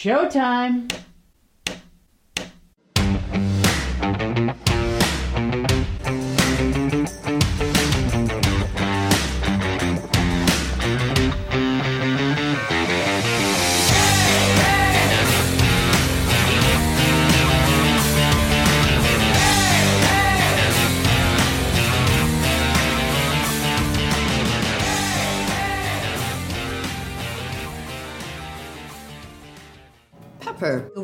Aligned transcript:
Showtime! 0.00 0.88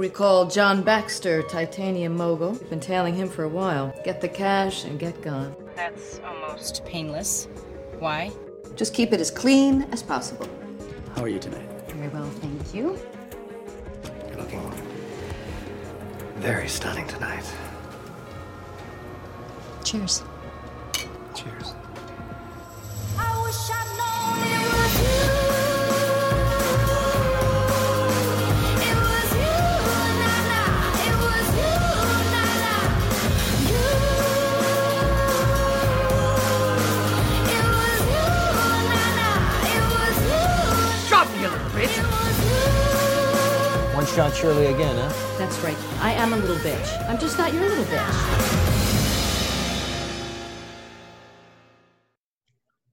Recall 0.06 0.46
John 0.46 0.84
Baxter, 0.84 1.42
titanium 1.42 2.16
mogul. 2.16 2.52
We've 2.52 2.70
been 2.70 2.78
tailing 2.78 3.16
him 3.16 3.28
for 3.28 3.42
a 3.42 3.48
while. 3.48 3.92
Get 4.04 4.20
the 4.20 4.28
cash 4.28 4.84
and 4.84 5.00
get 5.00 5.20
gone. 5.20 5.56
That's 5.74 6.20
almost 6.24 6.84
painless. 6.84 7.48
Why? 7.98 8.30
Just 8.76 8.94
keep 8.94 9.12
it 9.12 9.20
as 9.20 9.32
clean 9.32 9.82
as 9.90 10.04
possible. 10.04 10.48
How 11.16 11.24
are 11.24 11.28
you 11.28 11.40
tonight? 11.40 11.68
Very 11.88 12.06
well, 12.10 12.30
thank 12.30 12.72
you. 12.72 12.96
You're 14.28 14.36
looking 14.36 14.70
very 16.36 16.68
stunning 16.68 17.08
tonight. 17.08 17.44
Cheers. 19.82 20.22
Cheers. 21.34 21.74
I 23.18 24.05
Shirley 44.46 44.66
again, 44.66 44.94
huh? 44.96 45.38
That's 45.38 45.58
right. 45.58 45.76
I 46.00 46.12
am 46.12 46.32
a 46.32 46.36
little 46.36 46.54
bitch. 46.58 47.10
I'm 47.10 47.18
just 47.18 47.36
not 47.36 47.52
your 47.52 47.68
little 47.68 47.82
bitch. 47.86 48.76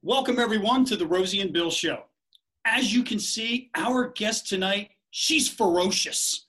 Welcome, 0.01 0.39
everyone, 0.39 0.83
to 0.85 0.95
the 0.95 1.05
Rosie 1.05 1.41
and 1.41 1.53
Bill 1.53 1.69
Show. 1.69 2.05
As 2.65 2.91
you 2.91 3.03
can 3.03 3.19
see, 3.19 3.69
our 3.75 4.07
guest 4.07 4.47
tonight, 4.47 4.89
she's 5.11 5.47
ferocious. 5.47 6.47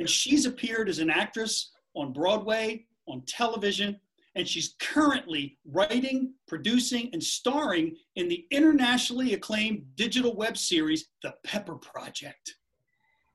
And 0.00 0.10
she's 0.10 0.44
appeared 0.44 0.88
as 0.88 0.98
an 0.98 1.08
actress 1.08 1.70
on 1.94 2.12
Broadway, 2.12 2.86
on 3.06 3.22
television, 3.28 4.00
and 4.34 4.48
she's 4.48 4.74
currently 4.80 5.56
writing, 5.64 6.34
producing, 6.48 7.10
and 7.12 7.22
starring 7.22 7.94
in 8.16 8.26
the 8.26 8.44
internationally 8.50 9.34
acclaimed 9.34 9.84
digital 9.94 10.34
web 10.34 10.58
series, 10.58 11.04
The 11.22 11.32
Pepper 11.44 11.76
Project. 11.76 12.56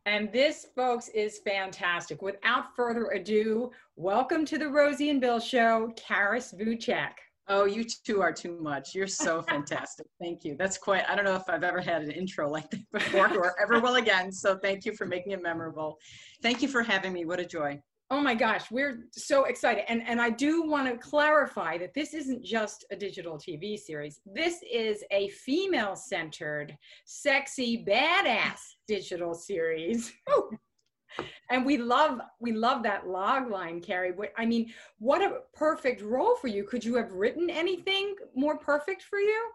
And 0.08 0.31
this, 0.31 0.67
folks, 0.73 1.09
is 1.09 1.39
fantastic. 1.39 2.22
Without 2.22 2.73
further 2.77 3.08
ado, 3.08 3.72
welcome 3.97 4.45
to 4.45 4.58
the 4.58 4.69
Rosie 4.69 5.09
and 5.09 5.19
Bill 5.19 5.38
Show, 5.38 5.91
Caris 5.97 6.53
Vujcec. 6.58 7.11
Oh, 7.50 7.66
you 7.66 7.83
two 7.83 8.22
are 8.22 8.31
too 8.31 8.58
much. 8.61 8.95
You're 8.95 9.05
so 9.05 9.41
fantastic. 9.50 10.08
Thank 10.22 10.45
you. 10.45 10.55
That's 10.58 10.78
quite, 10.78 11.03
I 11.09 11.16
don't 11.17 11.25
know 11.25 11.35
if 11.35 11.50
I've 11.50 11.66
ever 11.66 11.81
had 11.81 12.03
an 12.03 12.11
intro 12.11 12.50
like 12.50 12.69
that 12.69 12.89
before 12.94 13.28
or 13.38 13.61
ever 13.61 13.81
will 13.81 13.95
again. 13.95 14.31
So 14.31 14.58
thank 14.58 14.85
you 14.85 14.94
for 14.94 15.05
making 15.05 15.33
it 15.33 15.44
memorable. 15.44 15.97
Thank 16.41 16.61
you 16.61 16.69
for 16.69 16.83
having 16.83 17.11
me. 17.11 17.25
What 17.25 17.41
a 17.41 17.45
joy. 17.45 17.78
Oh 18.09 18.22
my 18.22 18.36
gosh, 18.36 18.72
we're 18.72 19.08
so 19.11 19.45
excited. 19.45 19.83
And, 19.89 20.02
and 20.08 20.22
I 20.22 20.30
do 20.30 20.63
want 20.63 20.88
to 20.88 20.97
clarify 20.97 21.77
that 21.80 21.94
this 21.94 22.13
isn't 22.13 22.44
just 22.44 22.85
a 22.90 22.95
digital 22.95 23.38
TV 23.38 23.78
series. 23.78 24.22
This 24.25 24.59
is 24.72 25.03
a 25.12 25.28
female 25.29 25.95
centered, 25.95 26.78
sexy, 27.06 27.84
badass 27.85 28.59
digital 28.88 29.34
series. 29.34 30.13
and 31.50 31.66
we 31.66 31.78
love 31.78 32.19
we 32.40 32.51
love 32.51 32.84
that 32.84 33.07
log 33.07 33.50
line 33.50 33.81
carrie 33.81 34.13
i 34.38 34.46
mean 34.46 34.72
what 35.00 35.22
a 35.22 35.40
perfect 35.56 36.01
role 36.01 36.35
for 36.35 36.47
you 36.47 36.63
could 36.63 36.84
you 36.84 36.96
have 36.96 37.12
written 37.13 37.50
anything 37.50 38.13
more 38.35 38.57
perfect 38.59 39.01
for 39.01 39.17
you 39.17 39.50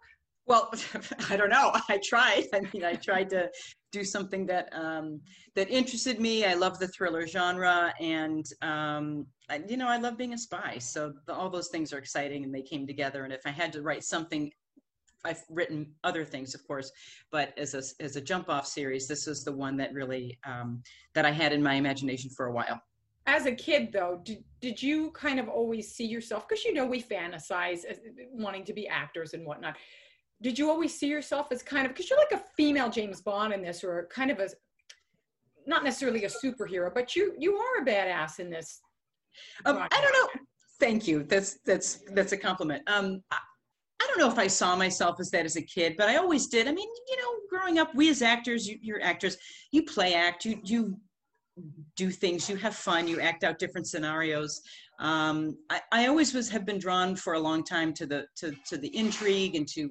Well, 0.47 0.73
I 1.31 1.37
don't 1.37 1.51
know. 1.51 1.73
I 1.89 2.01
tried. 2.03 2.47
I 2.53 2.61
mean, 2.73 2.85
I 2.85 2.95
tried 2.95 3.31
to 3.31 3.49
do 3.93 4.03
something 4.03 4.47
that 4.47 4.69
um, 4.73 5.21
that 5.55 5.71
interested 5.71 6.19
me. 6.19 6.45
I 6.45 6.55
love 6.55 6.79
the 6.79 6.89
thriller 6.89 7.27
genre, 7.27 7.93
and 8.01 8.45
um, 8.63 9.27
I, 9.49 9.63
you 9.69 9.77
know, 9.77 9.89
I 9.89 9.99
love 9.99 10.17
being 10.17 10.33
a 10.33 10.39
spy. 10.39 10.79
So 10.79 11.13
the, 11.27 11.35
all 11.35 11.51
those 11.51 11.69
things 11.69 11.93
are 11.93 11.99
exciting, 11.99 12.43
and 12.43 12.53
they 12.53 12.63
came 12.63 12.87
together. 12.87 13.25
And 13.25 13.33
if 13.33 13.43
I 13.47 13.51
had 13.51 13.73
to 13.75 13.83
write 13.83 14.03
something, 14.03 14.51
I've 15.25 15.43
written 15.51 15.93
other 16.03 16.25
things, 16.25 16.55
of 16.55 16.67
course, 16.67 16.91
but 17.31 17.57
as 17.59 17.75
a 17.75 17.83
as 18.03 18.17
a 18.17 18.21
jump 18.21 18.49
off 18.49 18.67
series, 18.67 19.07
this 19.07 19.29
is 19.29 19.45
the 19.45 19.53
one 19.53 19.77
that 19.77 19.93
really 19.93 20.39
um, 20.45 20.83
that 21.15 21.27
I 21.27 21.31
had 21.31 21.53
in 21.53 21.63
my 21.63 21.75
imagination 21.75 22.31
for 22.31 22.47
a 22.47 22.53
while. 22.53 22.81
as 23.27 23.47
a 23.47 23.53
kid 23.53 23.93
though 23.93 24.21
did, 24.25 24.43
did 24.61 24.83
you 24.83 25.11
kind 25.13 25.39
of 25.39 25.49
always 25.49 25.95
see 25.95 26.05
yourself 26.07 26.49
because 26.49 26.65
you 26.65 26.75
know 26.75 26.85
we 26.85 27.01
fantasize 27.01 27.85
as 27.85 28.01
wanting 28.33 28.65
to 28.65 28.73
be 28.73 28.89
actors 28.89 29.33
and 29.33 29.47
whatnot 29.47 29.77
did 30.43 30.59
you 30.59 30.71
always 30.71 30.99
see 30.99 31.09
yourself 31.09 31.47
as 31.51 31.63
kind 31.63 31.87
of 31.87 31.93
because 31.93 32.11
you're 32.11 32.19
like 32.19 32.33
a 32.33 32.43
female 32.57 32.91
james 32.91 33.21
bond 33.21 33.53
in 33.53 33.63
this 33.63 33.83
or 33.85 34.09
kind 34.13 34.31
of 34.31 34.39
a 34.39 34.49
not 35.67 35.85
necessarily 35.85 36.25
a 36.25 36.29
superhero 36.29 36.93
but 36.93 37.15
you 37.17 37.35
you 37.39 37.57
are 37.57 37.83
a 37.83 37.87
badass 37.87 38.41
in 38.41 38.51
this 38.51 38.81
Um, 39.65 39.79
I 39.79 39.89
don't 39.89 40.13
know. 40.13 40.41
Thank 40.81 41.07
you. 41.07 41.23
That's 41.23 41.59
that's 41.65 42.01
that's 42.13 42.33
a 42.33 42.37
compliment. 42.37 42.83
Um, 42.87 43.23
I, 43.31 43.39
I 44.01 44.07
don't 44.09 44.19
know 44.19 44.29
if 44.29 44.39
I 44.39 44.49
saw 44.49 44.75
myself 44.75 45.21
as 45.21 45.31
that 45.31 45.47
as 45.47 45.57
a 45.57 45.63
kid, 45.63 45.95
but 45.97 46.09
I 46.09 46.17
always 46.17 46.49
did. 46.49 46.67
I 46.67 46.73
mean, 46.73 46.89
you 47.09 47.17
know, 47.19 47.33
growing 47.49 47.79
up, 47.79 47.95
we 47.95 48.11
as 48.11 48.21
actors, 48.21 48.67
you, 48.67 48.79
you're 48.83 49.03
actors. 49.03 49.37
You 49.71 49.85
play 49.85 50.15
act. 50.15 50.45
You 50.45 50.61
you 50.65 50.97
do 51.97 52.11
things. 52.11 52.49
You 52.49 52.57
have 52.57 52.75
fun. 52.75 53.07
You 53.07 53.21
act 53.21 53.45
out 53.45 53.59
different 53.59 53.87
scenarios. 53.87 54.61
Um, 54.99 55.57
I, 55.71 55.81
I 55.93 56.07
always 56.09 56.35
was 56.35 56.49
have 56.51 56.67
been 56.67 56.79
drawn 56.79 57.15
for 57.15 57.35
a 57.35 57.39
long 57.39 57.63
time 57.63 57.93
to 57.95 58.07
the 58.07 58.27
to 58.37 58.53
to 58.69 58.77
the 58.77 58.95
intrigue 58.97 59.55
and 59.55 59.69
to 59.69 59.91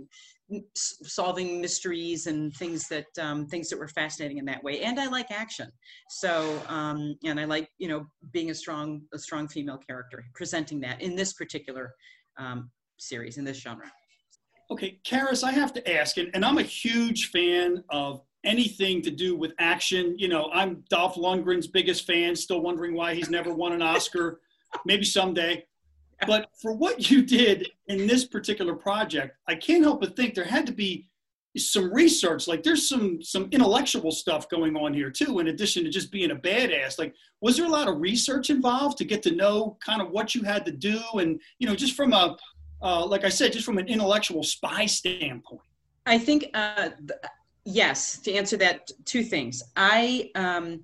solving 0.75 1.61
mysteries 1.61 2.27
and 2.27 2.53
things 2.55 2.87
that 2.89 3.05
um, 3.19 3.47
things 3.47 3.69
that 3.69 3.79
were 3.79 3.87
fascinating 3.87 4.37
in 4.37 4.45
that 4.45 4.63
way. 4.63 4.81
And 4.81 4.99
I 4.99 5.07
like 5.07 5.31
action. 5.31 5.71
So 6.09 6.61
um, 6.67 7.15
and 7.23 7.39
I 7.39 7.45
like 7.45 7.69
you 7.77 7.87
know 7.87 8.05
being 8.31 8.49
a 8.49 8.55
strong 8.55 9.01
a 9.13 9.19
strong 9.19 9.47
female 9.47 9.77
character, 9.77 10.23
presenting 10.35 10.79
that 10.81 11.01
in 11.01 11.15
this 11.15 11.33
particular 11.33 11.93
um, 12.37 12.69
series 12.97 13.37
in 13.37 13.43
this 13.43 13.57
genre. 13.57 13.91
Okay, 14.69 14.99
Caris, 15.03 15.43
I 15.43 15.51
have 15.51 15.73
to 15.73 15.93
ask, 15.93 16.17
and, 16.17 16.29
and 16.33 16.45
I'm 16.45 16.57
a 16.57 16.63
huge 16.63 17.29
fan 17.31 17.83
of 17.89 18.21
anything 18.45 19.01
to 19.01 19.11
do 19.11 19.35
with 19.35 19.53
action. 19.59 20.15
You 20.17 20.29
know, 20.29 20.49
I'm 20.53 20.83
Dolph 20.89 21.15
Lundgren's 21.15 21.67
biggest 21.67 22.07
fan, 22.07 22.35
still 22.35 22.61
wondering 22.61 22.95
why 22.95 23.13
he's 23.13 23.29
never 23.29 23.53
won 23.53 23.73
an 23.73 23.81
Oscar. 23.81 24.39
Maybe 24.85 25.03
someday. 25.03 25.65
But 26.27 26.49
for 26.61 26.73
what 26.73 27.09
you 27.09 27.23
did 27.23 27.69
in 27.87 28.07
this 28.07 28.25
particular 28.25 28.75
project, 28.75 29.37
I 29.47 29.55
can't 29.55 29.83
help 29.83 30.01
but 30.01 30.15
think 30.15 30.35
there 30.35 30.45
had 30.45 30.65
to 30.67 30.73
be 30.73 31.07
some 31.57 31.93
research. 31.93 32.47
Like 32.47 32.63
there's 32.63 32.87
some 32.87 33.21
some 33.21 33.49
intellectual 33.51 34.11
stuff 34.11 34.47
going 34.49 34.75
on 34.75 34.93
here 34.93 35.09
too, 35.09 35.39
in 35.39 35.47
addition 35.47 35.83
to 35.83 35.89
just 35.89 36.11
being 36.11 36.31
a 36.31 36.35
badass. 36.35 36.97
Like, 36.97 37.13
was 37.41 37.57
there 37.57 37.65
a 37.65 37.69
lot 37.69 37.87
of 37.87 37.99
research 37.99 38.49
involved 38.49 38.97
to 38.99 39.05
get 39.05 39.21
to 39.23 39.35
know 39.35 39.77
kind 39.85 40.01
of 40.01 40.11
what 40.11 40.33
you 40.33 40.43
had 40.43 40.65
to 40.65 40.71
do, 40.71 41.01
and 41.15 41.41
you 41.59 41.67
know, 41.67 41.75
just 41.75 41.95
from 41.95 42.13
a 42.13 42.37
uh, 42.81 43.05
like 43.05 43.25
I 43.25 43.29
said, 43.29 43.53
just 43.53 43.65
from 43.65 43.77
an 43.77 43.87
intellectual 43.87 44.43
spy 44.43 44.85
standpoint. 44.85 45.61
I 46.05 46.17
think 46.17 46.49
uh, 46.53 46.89
th- 46.97 47.19
yes. 47.65 48.17
To 48.19 48.33
answer 48.33 48.57
that, 48.57 48.89
two 49.05 49.23
things. 49.23 49.61
I 49.75 50.31
um, 50.35 50.83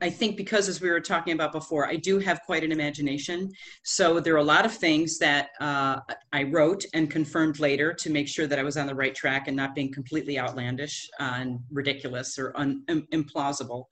I 0.00 0.10
think 0.10 0.36
because 0.36 0.68
as 0.68 0.80
we 0.80 0.90
were 0.90 1.00
talking 1.00 1.32
about 1.32 1.52
before, 1.52 1.86
I 1.86 1.96
do 1.96 2.18
have 2.18 2.42
quite 2.42 2.62
an 2.62 2.70
imagination. 2.70 3.50
So 3.82 4.20
there 4.20 4.34
are 4.34 4.38
a 4.38 4.44
lot 4.44 4.66
of 4.66 4.74
things 4.74 5.18
that 5.18 5.50
uh, 5.58 6.00
I 6.32 6.42
wrote 6.44 6.84
and 6.92 7.10
confirmed 7.10 7.60
later 7.60 7.94
to 7.94 8.10
make 8.10 8.28
sure 8.28 8.46
that 8.46 8.58
I 8.58 8.62
was 8.62 8.76
on 8.76 8.86
the 8.86 8.94
right 8.94 9.14
track 9.14 9.48
and 9.48 9.56
not 9.56 9.74
being 9.74 9.90
completely 9.90 10.38
outlandish 10.38 11.08
uh, 11.18 11.36
and 11.36 11.60
ridiculous 11.72 12.38
or 12.38 12.52
un- 12.56 12.82
implausible. 12.88 13.84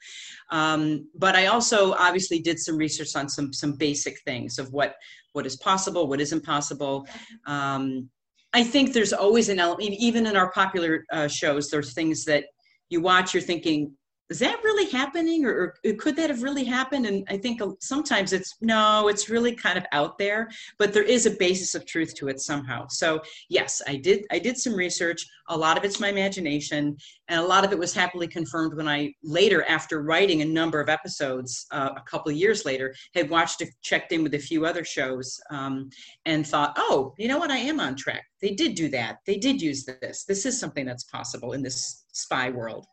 Um, 0.50 1.08
but 1.14 1.34
I 1.36 1.46
also 1.46 1.94
obviously 1.94 2.38
did 2.38 2.58
some 2.58 2.76
research 2.76 3.16
on 3.16 3.28
some 3.28 3.52
some 3.52 3.72
basic 3.72 4.20
things 4.26 4.58
of 4.58 4.72
what 4.72 4.96
what 5.32 5.46
is 5.46 5.56
possible, 5.56 6.06
what 6.06 6.20
isn't 6.20 6.44
possible. 6.44 7.06
Um, 7.46 8.10
I 8.52 8.62
think 8.62 8.92
there's 8.92 9.12
always 9.12 9.48
an 9.48 9.58
element, 9.58 9.90
even 9.94 10.26
in 10.26 10.36
our 10.36 10.52
popular 10.52 11.04
uh, 11.12 11.26
shows, 11.26 11.70
there's 11.70 11.92
things 11.92 12.24
that 12.26 12.44
you 12.88 13.00
watch, 13.00 13.34
you're 13.34 13.42
thinking, 13.42 13.92
is 14.30 14.38
that 14.38 14.62
really 14.64 14.90
happening? 14.90 15.44
Or, 15.44 15.74
or 15.84 15.92
could 15.94 16.16
that 16.16 16.30
have 16.30 16.42
really 16.42 16.64
happened? 16.64 17.06
And 17.06 17.26
i 17.28 17.36
think 17.36 17.60
sometimes 17.80 18.32
it's 18.32 18.54
no 18.60 19.08
it's 19.08 19.28
really 19.28 19.54
kind 19.54 19.76
of 19.76 19.84
out 19.92 20.18
there 20.18 20.48
but 20.78 20.92
there 20.92 21.02
is 21.02 21.26
a 21.26 21.30
basis 21.32 21.74
of 21.74 21.86
truth 21.86 22.14
to 22.16 22.28
it 22.28 22.40
somehow. 22.40 22.86
So 22.88 23.20
yes 23.48 23.82
i 23.86 23.96
did 23.96 24.24
i 24.30 24.38
did 24.38 24.56
some 24.56 24.74
research. 24.74 25.26
A 25.48 25.56
lot 25.56 25.76
of 25.76 25.84
it's 25.84 26.00
my 26.00 26.08
imagination. 26.08 26.96
And 27.28 27.40
a 27.40 27.46
lot 27.46 27.64
of 27.64 27.72
it 27.72 27.78
was 27.78 27.94
happily 27.94 28.28
confirmed 28.28 28.74
when 28.76 28.88
i 28.88 29.12
later 29.22 29.64
after 29.68 30.02
writing 30.02 30.42
a 30.42 30.46
number 30.46 30.80
of 30.80 30.88
episodes 30.88 31.66
uh, 31.70 31.90
a 31.96 32.02
couple 32.02 32.30
of 32.30 32.36
years 32.36 32.64
later 32.64 32.94
had 33.14 33.30
watched 33.30 33.62
checked 33.82 34.12
in 34.12 34.22
with 34.22 34.34
a 34.34 34.38
few 34.38 34.66
other 34.66 34.84
shows 34.84 35.40
um, 35.50 35.88
and 36.24 36.46
thought 36.46 36.74
oh 36.76 37.14
you 37.18 37.28
know 37.28 37.38
what? 37.38 37.50
I 37.50 37.58
am 37.58 37.80
on 37.80 37.94
track. 37.96 38.24
They 38.40 38.50
did 38.50 38.74
do 38.74 38.88
that. 38.88 39.18
They 39.26 39.36
did 39.36 39.60
use 39.60 39.84
this. 39.84 40.24
This 40.24 40.46
is 40.46 40.58
something 40.58 40.84
that's 40.84 41.04
possible 41.04 41.52
in 41.52 41.62
this 41.62 42.04
spy 42.12 42.50
world 42.50 42.86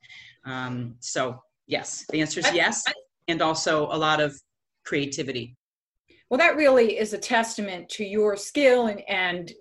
um, 0.46 0.96
so 1.00 1.42
yes, 1.68 2.06
the 2.10 2.22
answer 2.22 2.40
is 2.40 2.52
yes, 2.54 2.84
and 3.28 3.42
also 3.42 3.88
a 3.92 3.98
lot 3.98 4.20
of 4.20 4.40
creativity. 4.86 5.56
Well, 6.30 6.38
that 6.38 6.56
really 6.56 6.98
is 6.98 7.14
a 7.14 7.18
testament 7.18 7.90
to 7.90 8.06
your 8.06 8.38
skill 8.38 8.88
and, 8.88 9.02
and 9.10 9.52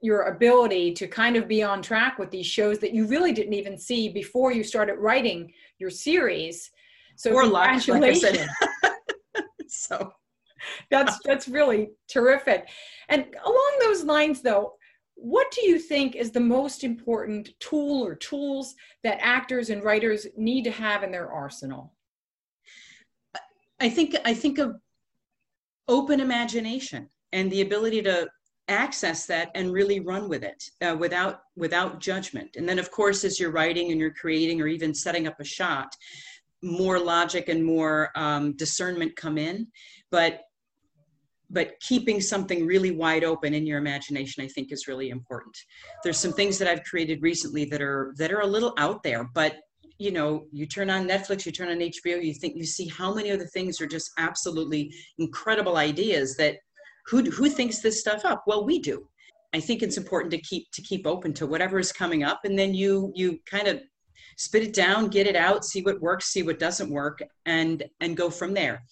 your 0.00 0.22
ability 0.22 0.94
to 0.94 1.06
kind 1.06 1.36
of 1.36 1.48
be 1.48 1.62
on 1.62 1.82
track 1.82 2.18
with 2.18 2.30
these 2.30 2.46
shows 2.46 2.78
that 2.78 2.94
you 2.94 3.06
really 3.06 3.32
didn't 3.32 3.52
even 3.52 3.76
see 3.76 4.08
before 4.08 4.52
you 4.52 4.62
started 4.62 4.94
writing 4.94 5.52
your 5.78 5.90
series. 5.90 6.70
So 7.16 7.32
or 7.32 7.46
luck, 7.46 7.86
like 7.88 8.02
I 8.02 8.12
said. 8.14 8.48
so 9.68 10.12
that's 10.90 11.18
that's 11.24 11.48
really 11.48 11.90
terrific. 12.08 12.68
And 13.08 13.26
along 13.44 13.78
those 13.80 14.04
lines, 14.04 14.40
though, 14.40 14.74
what 15.22 15.50
do 15.50 15.66
you 15.66 15.78
think 15.78 16.16
is 16.16 16.30
the 16.30 16.40
most 16.40 16.82
important 16.82 17.50
tool 17.60 18.04
or 18.04 18.14
tools 18.14 18.74
that 19.04 19.18
actors 19.20 19.68
and 19.68 19.84
writers 19.84 20.26
need 20.36 20.64
to 20.64 20.70
have 20.70 21.02
in 21.02 21.12
their 21.12 21.30
arsenal? 21.30 21.92
I 23.78 23.88
think 23.88 24.16
i 24.24 24.34
think 24.34 24.58
of 24.58 24.76
open 25.88 26.20
imagination 26.20 27.08
and 27.32 27.50
the 27.50 27.62
ability 27.62 28.02
to 28.02 28.28
access 28.68 29.26
that 29.26 29.50
and 29.54 29.72
really 29.72 30.00
run 30.00 30.28
with 30.28 30.44
it 30.44 30.62
uh, 30.82 30.96
without 30.96 31.40
without 31.56 32.00
judgment. 32.00 32.56
And 32.56 32.68
then 32.68 32.78
of 32.78 32.90
course 32.90 33.24
as 33.24 33.40
you're 33.40 33.50
writing 33.50 33.90
and 33.90 34.00
you're 34.00 34.14
creating 34.14 34.60
or 34.60 34.68
even 34.68 34.94
setting 34.94 35.26
up 35.26 35.40
a 35.40 35.44
shot 35.44 35.94
more 36.62 36.98
logic 36.98 37.48
and 37.48 37.64
more 37.64 38.10
um, 38.16 38.54
discernment 38.56 39.16
come 39.16 39.38
in. 39.38 39.66
But 40.10 40.42
but 41.50 41.72
keeping 41.80 42.20
something 42.20 42.66
really 42.66 42.90
wide 42.90 43.24
open 43.24 43.54
in 43.54 43.66
your 43.66 43.78
imagination 43.78 44.44
i 44.44 44.48
think 44.48 44.72
is 44.72 44.86
really 44.88 45.10
important. 45.10 45.56
There's 46.04 46.18
some 46.18 46.32
things 46.32 46.58
that 46.58 46.68
i've 46.68 46.84
created 46.84 47.22
recently 47.22 47.64
that 47.66 47.82
are 47.82 48.14
that 48.18 48.32
are 48.32 48.40
a 48.40 48.46
little 48.46 48.74
out 48.78 49.02
there 49.02 49.28
but 49.34 49.56
you 49.98 50.10
know 50.10 50.46
you 50.52 50.66
turn 50.66 50.88
on 50.90 51.08
netflix 51.08 51.44
you 51.44 51.52
turn 51.52 51.70
on 51.70 51.78
hbo 51.78 52.24
you 52.24 52.34
think 52.34 52.56
you 52.56 52.64
see 52.64 52.88
how 52.88 53.12
many 53.12 53.30
other 53.30 53.46
things 53.46 53.80
are 53.80 53.86
just 53.86 54.10
absolutely 54.18 54.92
incredible 55.18 55.76
ideas 55.76 56.36
that 56.36 56.56
who 57.10 57.24
who 57.24 57.48
thinks 57.48 57.80
this 57.80 58.00
stuff 58.00 58.24
up? 58.24 58.44
Well 58.46 58.64
we 58.64 58.78
do. 58.78 59.06
I 59.52 59.60
think 59.60 59.82
it's 59.82 59.96
important 59.96 60.30
to 60.32 60.38
keep 60.38 60.70
to 60.72 60.82
keep 60.82 61.06
open 61.06 61.32
to 61.34 61.46
whatever 61.46 61.78
is 61.78 61.92
coming 61.92 62.22
up 62.22 62.40
and 62.44 62.58
then 62.58 62.72
you 62.72 63.12
you 63.14 63.40
kind 63.46 63.66
of 63.66 63.80
spit 64.36 64.62
it 64.62 64.72
down 64.72 65.08
get 65.08 65.26
it 65.26 65.36
out 65.36 65.64
see 65.64 65.82
what 65.82 66.00
works 66.00 66.32
see 66.32 66.42
what 66.42 66.58
doesn't 66.58 66.90
work 66.90 67.20
and 67.46 67.82
and 68.00 68.16
go 68.16 68.30
from 68.30 68.54
there. 68.54 68.82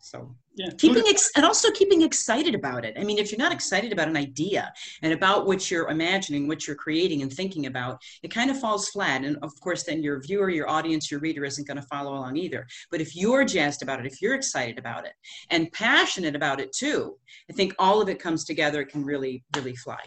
So 0.00 0.34
yeah. 0.54 0.70
keeping 0.78 1.04
ex- 1.08 1.30
and 1.36 1.44
also 1.44 1.70
keeping 1.70 2.02
excited 2.02 2.54
about 2.54 2.84
it. 2.84 2.96
I 2.98 3.04
mean, 3.04 3.18
if 3.18 3.30
you're 3.30 3.38
not 3.38 3.52
excited 3.52 3.92
about 3.92 4.08
an 4.08 4.16
idea 4.16 4.72
and 5.02 5.12
about 5.12 5.46
what 5.46 5.70
you're 5.70 5.88
imagining, 5.88 6.48
what 6.48 6.66
you're 6.66 6.76
creating 6.76 7.22
and 7.22 7.32
thinking 7.32 7.66
about, 7.66 8.00
it 8.22 8.28
kind 8.28 8.50
of 8.50 8.58
falls 8.58 8.88
flat. 8.88 9.24
And 9.24 9.36
of 9.42 9.52
course, 9.60 9.84
then 9.84 10.02
your 10.02 10.20
viewer, 10.20 10.50
your 10.50 10.68
audience, 10.68 11.10
your 11.10 11.20
reader 11.20 11.44
isn't 11.44 11.66
going 11.66 11.78
to 11.78 11.86
follow 11.86 12.12
along 12.12 12.36
either. 12.36 12.66
But 12.90 13.00
if 13.00 13.16
you're 13.16 13.44
jazzed 13.44 13.82
about 13.82 14.00
it, 14.00 14.06
if 14.06 14.20
you're 14.20 14.34
excited 14.34 14.78
about 14.78 15.06
it 15.06 15.12
and 15.50 15.72
passionate 15.72 16.36
about 16.36 16.60
it 16.60 16.72
too, 16.72 17.16
I 17.50 17.54
think 17.54 17.74
all 17.78 18.00
of 18.00 18.08
it 18.08 18.18
comes 18.18 18.44
together. 18.44 18.80
It 18.80 18.88
can 18.88 19.04
really, 19.04 19.44
really 19.56 19.76
fly. 19.76 20.00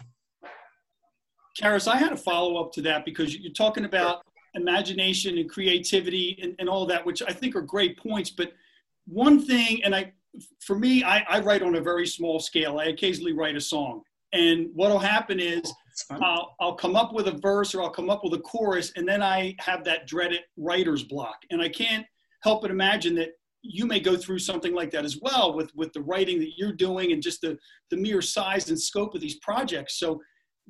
Caris, 1.58 1.86
I 1.86 1.96
had 1.96 2.12
a 2.12 2.16
follow 2.16 2.62
up 2.62 2.72
to 2.72 2.82
that 2.82 3.04
because 3.04 3.34
you're 3.36 3.52
talking 3.52 3.86
about 3.86 4.22
imagination 4.54 5.38
and 5.38 5.48
creativity 5.48 6.38
and, 6.42 6.54
and 6.58 6.68
all 6.68 6.86
that, 6.86 7.04
which 7.04 7.22
I 7.22 7.32
think 7.32 7.56
are 7.56 7.62
great 7.62 7.98
points. 7.98 8.30
But 8.30 8.52
one 9.06 9.40
thing, 9.40 9.82
and 9.84 9.94
I 9.94 10.12
for 10.60 10.78
me, 10.78 11.02
I, 11.02 11.20
I, 11.28 11.40
write 11.40 11.62
on 11.62 11.76
a 11.76 11.80
very 11.80 12.06
small 12.06 12.40
scale. 12.40 12.78
I 12.78 12.86
occasionally 12.86 13.32
write 13.32 13.56
a 13.56 13.60
song. 13.60 14.02
And 14.32 14.68
what'll 14.74 14.98
happen 14.98 15.40
is 15.40 15.72
I'll, 16.10 16.54
I'll 16.60 16.74
come 16.74 16.96
up 16.96 17.12
with 17.12 17.28
a 17.28 17.38
verse 17.38 17.74
or 17.74 17.82
I'll 17.82 17.90
come 17.90 18.10
up 18.10 18.22
with 18.22 18.34
a 18.34 18.40
chorus, 18.40 18.92
and 18.96 19.08
then 19.08 19.22
I 19.22 19.54
have 19.58 19.84
that 19.84 20.06
dreaded 20.06 20.40
writer's 20.56 21.04
block. 21.04 21.36
And 21.50 21.62
I 21.62 21.68
can't 21.68 22.04
help 22.42 22.62
but 22.62 22.70
imagine 22.70 23.14
that 23.16 23.30
you 23.62 23.86
may 23.86 24.00
go 24.00 24.16
through 24.16 24.38
something 24.38 24.74
like 24.74 24.90
that 24.92 25.04
as 25.04 25.18
well 25.20 25.54
with, 25.54 25.74
with 25.74 25.92
the 25.92 26.02
writing 26.02 26.38
that 26.40 26.52
you're 26.56 26.72
doing 26.72 27.12
and 27.12 27.22
just 27.22 27.40
the, 27.40 27.58
the 27.90 27.96
mere 27.96 28.22
size 28.22 28.68
and 28.68 28.80
scope 28.80 29.14
of 29.14 29.20
these 29.20 29.38
projects. 29.40 29.98
So, 29.98 30.20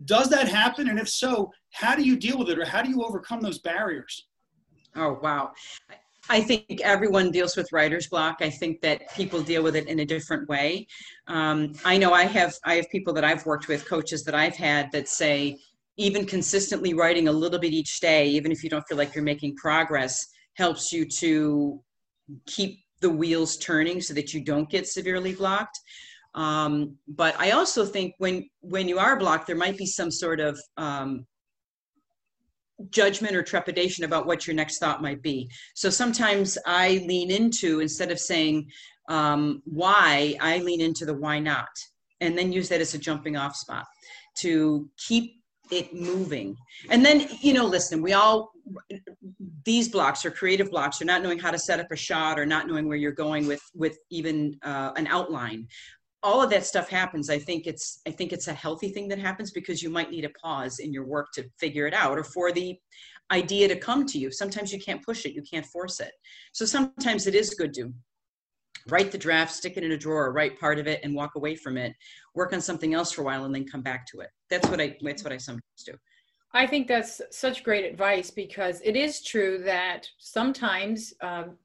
does 0.04 0.28
that 0.28 0.46
happen? 0.46 0.90
And 0.90 0.98
if 0.98 1.08
so, 1.08 1.50
how 1.72 1.96
do 1.96 2.02
you 2.02 2.16
deal 2.16 2.38
with 2.38 2.50
it 2.50 2.58
or 2.58 2.66
how 2.66 2.82
do 2.82 2.90
you 2.90 3.02
overcome 3.02 3.40
those 3.40 3.60
barriers? 3.60 4.26
Oh, 4.94 5.18
wow. 5.22 5.52
I 6.28 6.40
think 6.40 6.80
everyone 6.82 7.30
deals 7.30 7.56
with 7.56 7.70
writer's 7.72 8.08
block. 8.08 8.38
I 8.40 8.50
think 8.50 8.80
that 8.80 9.14
people 9.14 9.42
deal 9.42 9.62
with 9.62 9.76
it 9.76 9.86
in 9.86 10.00
a 10.00 10.04
different 10.04 10.48
way. 10.48 10.86
Um, 11.28 11.72
I 11.84 11.96
know 11.96 12.12
I 12.12 12.24
have 12.24 12.54
I 12.64 12.74
have 12.74 12.88
people 12.90 13.12
that 13.14 13.24
I've 13.24 13.46
worked 13.46 13.68
with, 13.68 13.88
coaches 13.88 14.24
that 14.24 14.34
I've 14.34 14.56
had 14.56 14.90
that 14.92 15.08
say 15.08 15.58
even 15.96 16.26
consistently 16.26 16.94
writing 16.94 17.28
a 17.28 17.32
little 17.32 17.58
bit 17.58 17.72
each 17.72 18.00
day, 18.00 18.28
even 18.28 18.52
if 18.52 18.62
you 18.62 18.70
don't 18.70 18.86
feel 18.88 18.98
like 18.98 19.14
you're 19.14 19.24
making 19.24 19.56
progress, 19.56 20.26
helps 20.54 20.92
you 20.92 21.06
to 21.20 21.80
keep 22.46 22.80
the 23.00 23.10
wheels 23.10 23.56
turning 23.58 24.00
so 24.00 24.12
that 24.14 24.34
you 24.34 24.42
don't 24.42 24.68
get 24.70 24.86
severely 24.86 25.34
blocked. 25.34 25.78
Um, 26.34 26.96
but 27.08 27.38
I 27.38 27.52
also 27.52 27.86
think 27.86 28.14
when 28.18 28.48
when 28.60 28.88
you 28.88 28.98
are 28.98 29.18
blocked, 29.18 29.46
there 29.46 29.56
might 29.56 29.78
be 29.78 29.86
some 29.86 30.10
sort 30.10 30.40
of 30.40 30.58
um, 30.76 31.26
judgment 32.90 33.34
or 33.34 33.42
trepidation 33.42 34.04
about 34.04 34.26
what 34.26 34.46
your 34.46 34.54
next 34.54 34.78
thought 34.78 35.02
might 35.02 35.22
be. 35.22 35.50
So 35.74 35.90
sometimes 35.90 36.58
I 36.66 37.04
lean 37.06 37.30
into, 37.30 37.80
instead 37.80 38.10
of 38.10 38.18
saying 38.18 38.70
um, 39.08 39.62
why, 39.64 40.36
I 40.40 40.58
lean 40.58 40.80
into 40.80 41.06
the 41.06 41.14
why 41.14 41.38
not, 41.38 41.68
and 42.20 42.36
then 42.36 42.52
use 42.52 42.68
that 42.68 42.80
as 42.80 42.94
a 42.94 42.98
jumping 42.98 43.36
off 43.36 43.56
spot 43.56 43.86
to 44.38 44.88
keep 44.98 45.42
it 45.70 45.94
moving. 45.94 46.56
And 46.90 47.04
then, 47.04 47.26
you 47.40 47.52
know, 47.52 47.66
listen, 47.66 48.02
we 48.02 48.12
all, 48.12 48.52
these 49.64 49.88
blocks 49.88 50.24
are 50.24 50.30
creative 50.30 50.70
blocks, 50.70 51.00
are 51.00 51.06
not 51.06 51.22
knowing 51.22 51.38
how 51.38 51.50
to 51.50 51.58
set 51.58 51.80
up 51.80 51.90
a 51.90 51.96
shot 51.96 52.38
or 52.38 52.46
not 52.46 52.66
knowing 52.66 52.86
where 52.88 52.96
you're 52.96 53.12
going 53.12 53.46
with, 53.46 53.62
with 53.74 53.98
even 54.10 54.58
uh, 54.62 54.92
an 54.96 55.06
outline 55.06 55.66
all 56.22 56.42
of 56.42 56.50
that 56.50 56.66
stuff 56.66 56.88
happens 56.88 57.28
i 57.30 57.38
think 57.38 57.66
it's 57.66 58.00
i 58.06 58.10
think 58.10 58.32
it's 58.32 58.48
a 58.48 58.52
healthy 58.52 58.88
thing 58.88 59.06
that 59.06 59.18
happens 59.18 59.50
because 59.50 59.82
you 59.82 59.90
might 59.90 60.10
need 60.10 60.24
a 60.24 60.30
pause 60.30 60.78
in 60.78 60.92
your 60.92 61.04
work 61.04 61.28
to 61.32 61.44
figure 61.60 61.86
it 61.86 61.94
out 61.94 62.18
or 62.18 62.24
for 62.24 62.52
the 62.52 62.76
idea 63.32 63.68
to 63.68 63.76
come 63.76 64.06
to 64.06 64.18
you. 64.18 64.30
Sometimes 64.30 64.72
you 64.72 64.80
can't 64.80 65.02
push 65.04 65.24
it 65.24 65.34
you 65.34 65.42
can't 65.42 65.66
force 65.66 66.00
it. 66.00 66.12
So 66.52 66.64
sometimes 66.64 67.26
it 67.26 67.34
is 67.34 67.50
good 67.54 67.74
to 67.74 67.92
write 68.88 69.10
the 69.10 69.18
draft 69.18 69.52
stick 69.52 69.76
it 69.76 69.82
in 69.82 69.92
a 69.92 69.98
drawer 69.98 70.32
write 70.32 70.60
part 70.60 70.78
of 70.78 70.86
it 70.86 71.00
and 71.02 71.12
walk 71.12 71.34
away 71.34 71.56
from 71.56 71.76
it 71.76 71.92
work 72.36 72.52
on 72.52 72.60
something 72.60 72.94
else 72.94 73.10
for 73.10 73.22
a 73.22 73.24
while 73.24 73.44
and 73.44 73.52
then 73.52 73.66
come 73.66 73.82
back 73.82 74.06
to 74.06 74.20
it. 74.20 74.28
That's 74.48 74.68
what 74.68 74.80
i 74.80 74.96
that's 75.02 75.24
what 75.24 75.32
i 75.32 75.36
sometimes 75.38 75.82
do. 75.84 75.92
I 76.52 76.66
think 76.66 76.86
that's 76.86 77.20
such 77.30 77.64
great 77.64 77.84
advice 77.84 78.30
because 78.30 78.80
it 78.82 78.96
is 78.96 79.22
true 79.22 79.58
that 79.64 80.08
sometimes 80.18 81.12
um, 81.20 81.56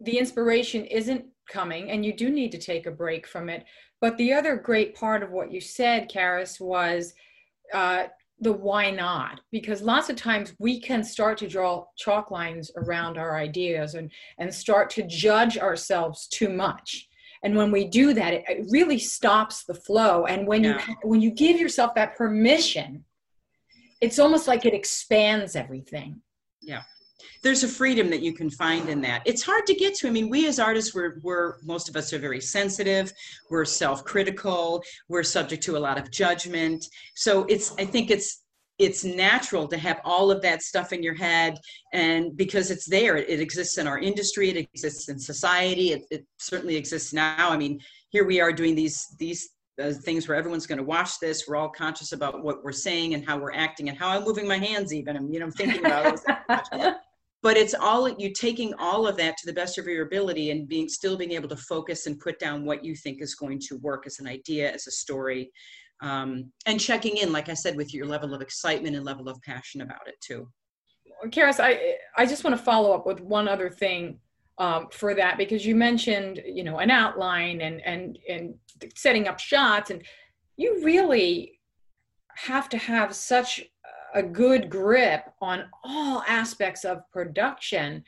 the 0.00 0.18
inspiration 0.18 0.84
isn't 0.84 1.24
coming 1.48 1.90
and 1.90 2.04
you 2.04 2.12
do 2.12 2.30
need 2.30 2.52
to 2.52 2.58
take 2.58 2.86
a 2.86 2.90
break 2.90 3.26
from 3.26 3.48
it. 3.48 3.64
But 4.00 4.16
the 4.16 4.32
other 4.32 4.56
great 4.56 4.94
part 4.94 5.22
of 5.22 5.30
what 5.30 5.52
you 5.52 5.60
said, 5.60 6.08
Caris, 6.08 6.60
was 6.60 7.14
uh, 7.72 8.04
the 8.40 8.52
why 8.52 8.90
not? 8.90 9.40
Because 9.50 9.82
lots 9.82 10.10
of 10.10 10.16
times 10.16 10.54
we 10.58 10.80
can 10.80 11.02
start 11.02 11.38
to 11.38 11.48
draw 11.48 11.86
chalk 11.96 12.30
lines 12.30 12.70
around 12.76 13.16
our 13.16 13.38
ideas 13.38 13.94
and, 13.94 14.10
and 14.38 14.52
start 14.52 14.90
to 14.90 15.06
judge 15.06 15.56
ourselves 15.56 16.26
too 16.28 16.48
much. 16.48 17.08
And 17.42 17.56
when 17.56 17.70
we 17.70 17.84
do 17.84 18.14
that, 18.14 18.34
it, 18.34 18.44
it 18.48 18.66
really 18.70 18.98
stops 18.98 19.64
the 19.64 19.74
flow. 19.74 20.24
And 20.24 20.46
when 20.46 20.64
yeah. 20.64 20.80
you 20.86 20.96
when 21.02 21.20
you 21.20 21.30
give 21.30 21.60
yourself 21.60 21.94
that 21.94 22.16
permission, 22.16 23.04
it's 24.00 24.18
almost 24.18 24.48
like 24.48 24.64
it 24.64 24.72
expands 24.72 25.54
everything. 25.54 26.22
Yeah 26.62 26.82
there's 27.42 27.64
a 27.64 27.68
freedom 27.68 28.10
that 28.10 28.22
you 28.22 28.32
can 28.32 28.50
find 28.50 28.88
in 28.88 29.00
that. 29.02 29.22
It's 29.24 29.42
hard 29.42 29.66
to 29.66 29.74
get 29.74 29.94
to. 29.96 30.08
I 30.08 30.10
mean, 30.10 30.28
we 30.28 30.46
as 30.46 30.58
artists, 30.58 30.94
we're, 30.94 31.20
we're 31.22 31.56
most 31.62 31.88
of 31.88 31.96
us 31.96 32.12
are 32.12 32.18
very 32.18 32.40
sensitive. 32.40 33.12
We're 33.50 33.64
self-critical. 33.64 34.82
We're 35.08 35.22
subject 35.22 35.62
to 35.64 35.76
a 35.76 35.78
lot 35.78 35.98
of 35.98 36.10
judgment. 36.10 36.84
So 37.14 37.44
it's, 37.44 37.74
I 37.78 37.84
think 37.84 38.10
it's, 38.10 38.44
it's 38.78 39.04
natural 39.04 39.68
to 39.68 39.78
have 39.78 40.00
all 40.04 40.30
of 40.30 40.42
that 40.42 40.62
stuff 40.62 40.92
in 40.92 41.02
your 41.02 41.14
head 41.14 41.58
and 41.92 42.36
because 42.36 42.70
it's 42.70 42.86
there 42.86 43.16
it, 43.16 43.40
exists 43.40 43.78
in 43.78 43.86
our 43.86 43.98
industry 43.98 44.50
it 44.50 44.56
exists 44.56 45.08
in 45.08 45.18
society 45.18 45.92
it, 45.92 46.02
it, 46.10 46.26
certainly 46.38 46.76
exists 46.76 47.12
now 47.12 47.50
i 47.50 47.56
mean 47.56 47.80
here 48.08 48.26
we 48.26 48.40
are 48.40 48.52
doing 48.52 48.74
these 48.74 49.14
these 49.18 49.50
uh, 49.82 49.92
things 49.92 50.28
where 50.28 50.36
everyone's 50.36 50.66
going 50.66 50.78
to 50.78 50.84
watch 50.84 51.18
this 51.20 51.46
we're 51.46 51.56
all 51.56 51.68
conscious 51.68 52.12
about 52.12 52.42
what 52.42 52.64
we're 52.64 52.72
saying 52.72 53.14
and 53.14 53.24
how 53.26 53.38
we're 53.38 53.52
acting 53.52 53.88
and 53.88 53.98
how 53.98 54.08
i'm 54.08 54.24
moving 54.24 54.46
my 54.46 54.58
hands 54.58 54.92
even 54.92 55.16
i'm 55.16 55.32
you 55.32 55.38
know 55.38 55.50
thinking 55.50 55.84
about 55.84 56.18
it 56.72 56.94
but 57.44 57.58
it's 57.58 57.74
all 57.74 58.08
you 58.08 58.32
taking 58.32 58.72
all 58.78 59.06
of 59.06 59.16
that 59.18 59.36
to 59.36 59.46
the 59.46 59.52
best 59.52 59.76
of 59.78 59.86
your 59.86 60.06
ability 60.06 60.50
and 60.50 60.66
being 60.66 60.88
still 60.88 61.16
being 61.16 61.32
able 61.32 61.48
to 61.48 61.56
focus 61.56 62.06
and 62.06 62.18
put 62.18 62.38
down 62.38 62.64
what 62.64 62.82
you 62.82 62.96
think 62.96 63.20
is 63.20 63.34
going 63.34 63.60
to 63.60 63.76
work 63.76 64.06
as 64.06 64.18
an 64.18 64.26
idea 64.26 64.72
as 64.72 64.86
a 64.86 64.90
story 64.90 65.52
um, 66.00 66.50
and 66.66 66.80
checking 66.80 67.18
in 67.18 67.30
like 67.32 67.48
i 67.48 67.54
said 67.54 67.76
with 67.76 67.94
your 67.94 68.06
level 68.06 68.34
of 68.34 68.40
excitement 68.40 68.96
and 68.96 69.04
level 69.04 69.28
of 69.28 69.40
passion 69.42 69.82
about 69.82 70.08
it 70.08 70.16
too. 70.20 70.48
Caris, 71.30 71.60
I 71.60 71.96
I 72.16 72.26
just 72.26 72.44
want 72.44 72.56
to 72.56 72.62
follow 72.62 72.92
up 72.92 73.06
with 73.06 73.20
one 73.20 73.48
other 73.48 73.70
thing 73.70 74.18
um, 74.58 74.88
for 74.90 75.14
that 75.14 75.38
because 75.38 75.64
you 75.64 75.74
mentioned 75.74 76.40
you 76.44 76.64
know 76.64 76.78
an 76.78 76.90
outline 76.90 77.60
and 77.60 77.80
and 77.82 78.18
and 78.28 78.54
setting 78.94 79.28
up 79.28 79.38
shots 79.38 79.90
and 79.90 80.02
you 80.56 80.84
really 80.84 81.60
have 82.36 82.68
to 82.68 82.78
have 82.78 83.14
such 83.14 83.62
a 84.14 84.22
good 84.22 84.70
grip 84.70 85.24
on 85.40 85.64
all 85.82 86.22
aspects 86.26 86.84
of 86.84 87.02
production. 87.12 88.02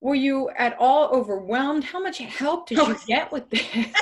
Were 0.00 0.14
you 0.14 0.50
at 0.58 0.76
all 0.78 1.08
overwhelmed? 1.08 1.84
How 1.84 2.00
much 2.00 2.18
help 2.18 2.68
did 2.68 2.78
you 2.78 2.96
get 3.06 3.30
with 3.30 3.48
this? 3.50 3.92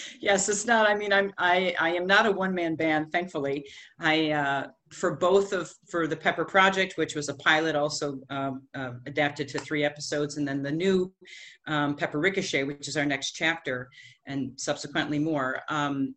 yes 0.20 0.48
it's 0.48 0.64
not 0.64 0.88
i 0.88 0.94
mean 0.94 1.12
i'm 1.12 1.32
i 1.38 1.74
i 1.78 1.90
am 1.90 2.06
not 2.06 2.26
a 2.26 2.30
one 2.30 2.54
man 2.54 2.74
band 2.74 3.10
thankfully 3.12 3.64
i 4.00 4.30
uh 4.30 4.66
for 4.90 5.16
both 5.16 5.52
of 5.52 5.72
for 5.90 6.06
the 6.06 6.16
pepper 6.16 6.44
project 6.44 6.94
which 6.96 7.14
was 7.14 7.28
a 7.28 7.34
pilot 7.34 7.74
also 7.76 8.18
um, 8.30 8.62
uh, 8.74 8.92
adapted 9.06 9.48
to 9.48 9.58
three 9.58 9.84
episodes 9.84 10.36
and 10.36 10.46
then 10.46 10.62
the 10.62 10.70
new 10.70 11.12
um, 11.66 11.94
pepper 11.94 12.18
ricochet 12.18 12.64
which 12.64 12.88
is 12.88 12.96
our 12.96 13.04
next 13.06 13.32
chapter 13.32 13.88
and 14.26 14.52
subsequently 14.56 15.18
more 15.18 15.60
um, 15.68 16.14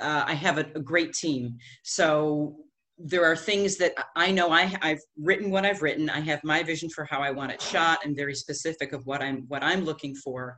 uh, 0.00 0.24
i 0.26 0.34
have 0.34 0.58
a, 0.58 0.66
a 0.74 0.80
great 0.80 1.12
team 1.12 1.56
so 1.82 2.56
there 2.98 3.24
are 3.24 3.36
things 3.36 3.76
that 3.76 3.94
I 4.16 4.30
know 4.30 4.50
I, 4.50 4.74
I've 4.80 5.00
written 5.20 5.50
what 5.50 5.66
I've 5.66 5.82
written. 5.82 6.08
I 6.08 6.20
have 6.20 6.42
my 6.44 6.62
vision 6.62 6.88
for 6.88 7.04
how 7.04 7.20
I 7.20 7.30
want 7.30 7.52
it 7.52 7.60
shot 7.60 7.98
and 8.04 8.16
very 8.16 8.34
specific 8.34 8.92
of 8.92 9.04
what 9.06 9.22
I'm 9.22 9.44
what 9.48 9.62
I'm 9.62 9.84
looking 9.84 10.14
for 10.14 10.56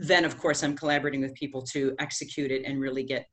then 0.00 0.24
of 0.24 0.38
course 0.38 0.62
i'm 0.62 0.74
collaborating 0.74 1.20
with 1.20 1.34
people 1.34 1.62
to 1.62 1.94
execute 1.98 2.50
it 2.50 2.64
and 2.64 2.80
really 2.80 3.02
get 3.02 3.26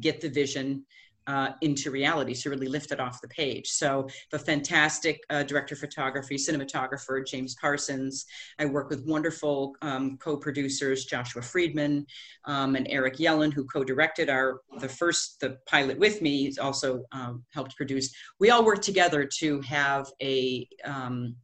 get 0.00 0.20
the 0.20 0.28
vision 0.28 0.84
uh, 1.26 1.50
into 1.60 1.90
reality 1.90 2.34
to 2.34 2.50
really 2.50 2.68
lift 2.68 2.92
it 2.92 3.00
off 3.00 3.20
the 3.20 3.28
page. 3.28 3.68
So 3.68 4.08
the 4.30 4.38
fantastic 4.38 5.20
uh, 5.30 5.42
director 5.42 5.74
of 5.74 5.80
photography 5.80 6.36
cinematographer 6.36 7.24
james 7.26 7.54
parsons 7.60 8.26
i 8.58 8.64
work 8.64 8.88
with 8.88 9.04
wonderful 9.06 9.74
um, 9.82 10.16
co-producers 10.18 11.04
joshua 11.04 11.42
friedman 11.42 12.06
um, 12.46 12.76
and 12.76 12.86
eric 12.90 13.16
yellen 13.16 13.52
who 13.52 13.64
co-directed 13.64 14.28
our 14.28 14.60
the 14.80 14.88
first 14.88 15.38
the 15.40 15.58
pilot 15.66 15.98
with 15.98 16.20
me 16.22 16.42
He's 16.42 16.58
also 16.58 17.04
um, 17.12 17.44
helped 17.52 17.76
produce. 17.76 18.12
We 18.40 18.50
all 18.50 18.64
work 18.64 18.82
together 18.82 19.28
to 19.38 19.60
have 19.62 20.10
a 20.20 20.68
um, 20.84 21.36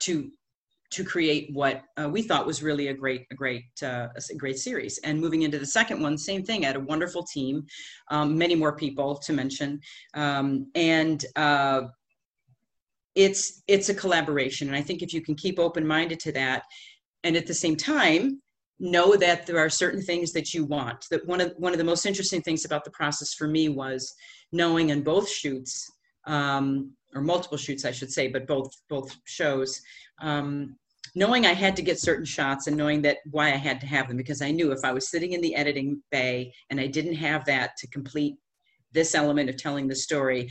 to 0.00 0.30
to 0.92 1.04
create 1.04 1.50
what 1.52 1.82
uh, 2.00 2.08
we 2.08 2.22
thought 2.22 2.46
was 2.46 2.62
really 2.62 2.88
a 2.88 2.94
great, 2.94 3.26
a 3.30 3.34
great, 3.34 3.64
uh, 3.82 4.08
a 4.30 4.34
great 4.36 4.58
series. 4.58 4.98
And 5.04 5.20
moving 5.20 5.42
into 5.42 5.58
the 5.58 5.66
second 5.66 6.00
one, 6.00 6.16
same 6.16 6.44
thing. 6.44 6.64
I 6.64 6.68
had 6.68 6.76
a 6.76 6.80
wonderful 6.80 7.24
team, 7.24 7.64
um, 8.10 8.36
many 8.36 8.54
more 8.54 8.76
people 8.76 9.16
to 9.18 9.32
mention, 9.32 9.80
um, 10.14 10.70
and 10.74 11.24
uh, 11.36 11.82
it's 13.14 13.62
it's 13.66 13.88
a 13.88 13.94
collaboration. 13.94 14.68
And 14.68 14.76
I 14.76 14.82
think 14.82 15.02
if 15.02 15.12
you 15.12 15.22
can 15.22 15.34
keep 15.34 15.58
open 15.58 15.86
minded 15.86 16.20
to 16.20 16.32
that, 16.32 16.62
and 17.24 17.36
at 17.36 17.46
the 17.46 17.54
same 17.54 17.76
time 17.76 18.40
know 18.78 19.16
that 19.16 19.46
there 19.46 19.58
are 19.58 19.70
certain 19.70 20.02
things 20.02 20.32
that 20.32 20.52
you 20.52 20.64
want. 20.64 21.06
That 21.10 21.26
one 21.26 21.40
of 21.40 21.54
one 21.56 21.72
of 21.72 21.78
the 21.78 21.84
most 21.84 22.06
interesting 22.06 22.42
things 22.42 22.64
about 22.64 22.84
the 22.84 22.90
process 22.90 23.34
for 23.34 23.48
me 23.48 23.68
was 23.68 24.14
knowing 24.52 24.90
in 24.90 25.02
both 25.02 25.28
shoots. 25.28 25.90
Um, 26.26 26.92
or 27.14 27.22
multiple 27.22 27.56
shoots, 27.56 27.84
I 27.84 27.92
should 27.92 28.12
say, 28.12 28.28
but 28.28 28.46
both 28.46 28.70
both 28.88 29.16
shows. 29.24 29.80
Um, 30.20 30.76
knowing 31.14 31.46
I 31.46 31.54
had 31.54 31.74
to 31.76 31.82
get 31.82 31.98
certain 31.98 32.26
shots 32.26 32.66
and 32.66 32.76
knowing 32.76 33.00
that 33.02 33.18
why 33.30 33.46
I 33.46 33.56
had 33.56 33.80
to 33.80 33.86
have 33.86 34.06
them 34.06 34.18
because 34.18 34.42
I 34.42 34.50
knew 34.50 34.70
if 34.70 34.84
I 34.84 34.92
was 34.92 35.08
sitting 35.08 35.32
in 35.32 35.40
the 35.40 35.54
editing 35.54 36.02
bay 36.10 36.52
and 36.68 36.78
I 36.78 36.86
didn't 36.88 37.14
have 37.14 37.44
that 37.46 37.70
to 37.78 37.88
complete 37.88 38.36
this 38.92 39.14
element 39.14 39.48
of 39.48 39.56
telling 39.56 39.88
the 39.88 39.94
story, 39.94 40.50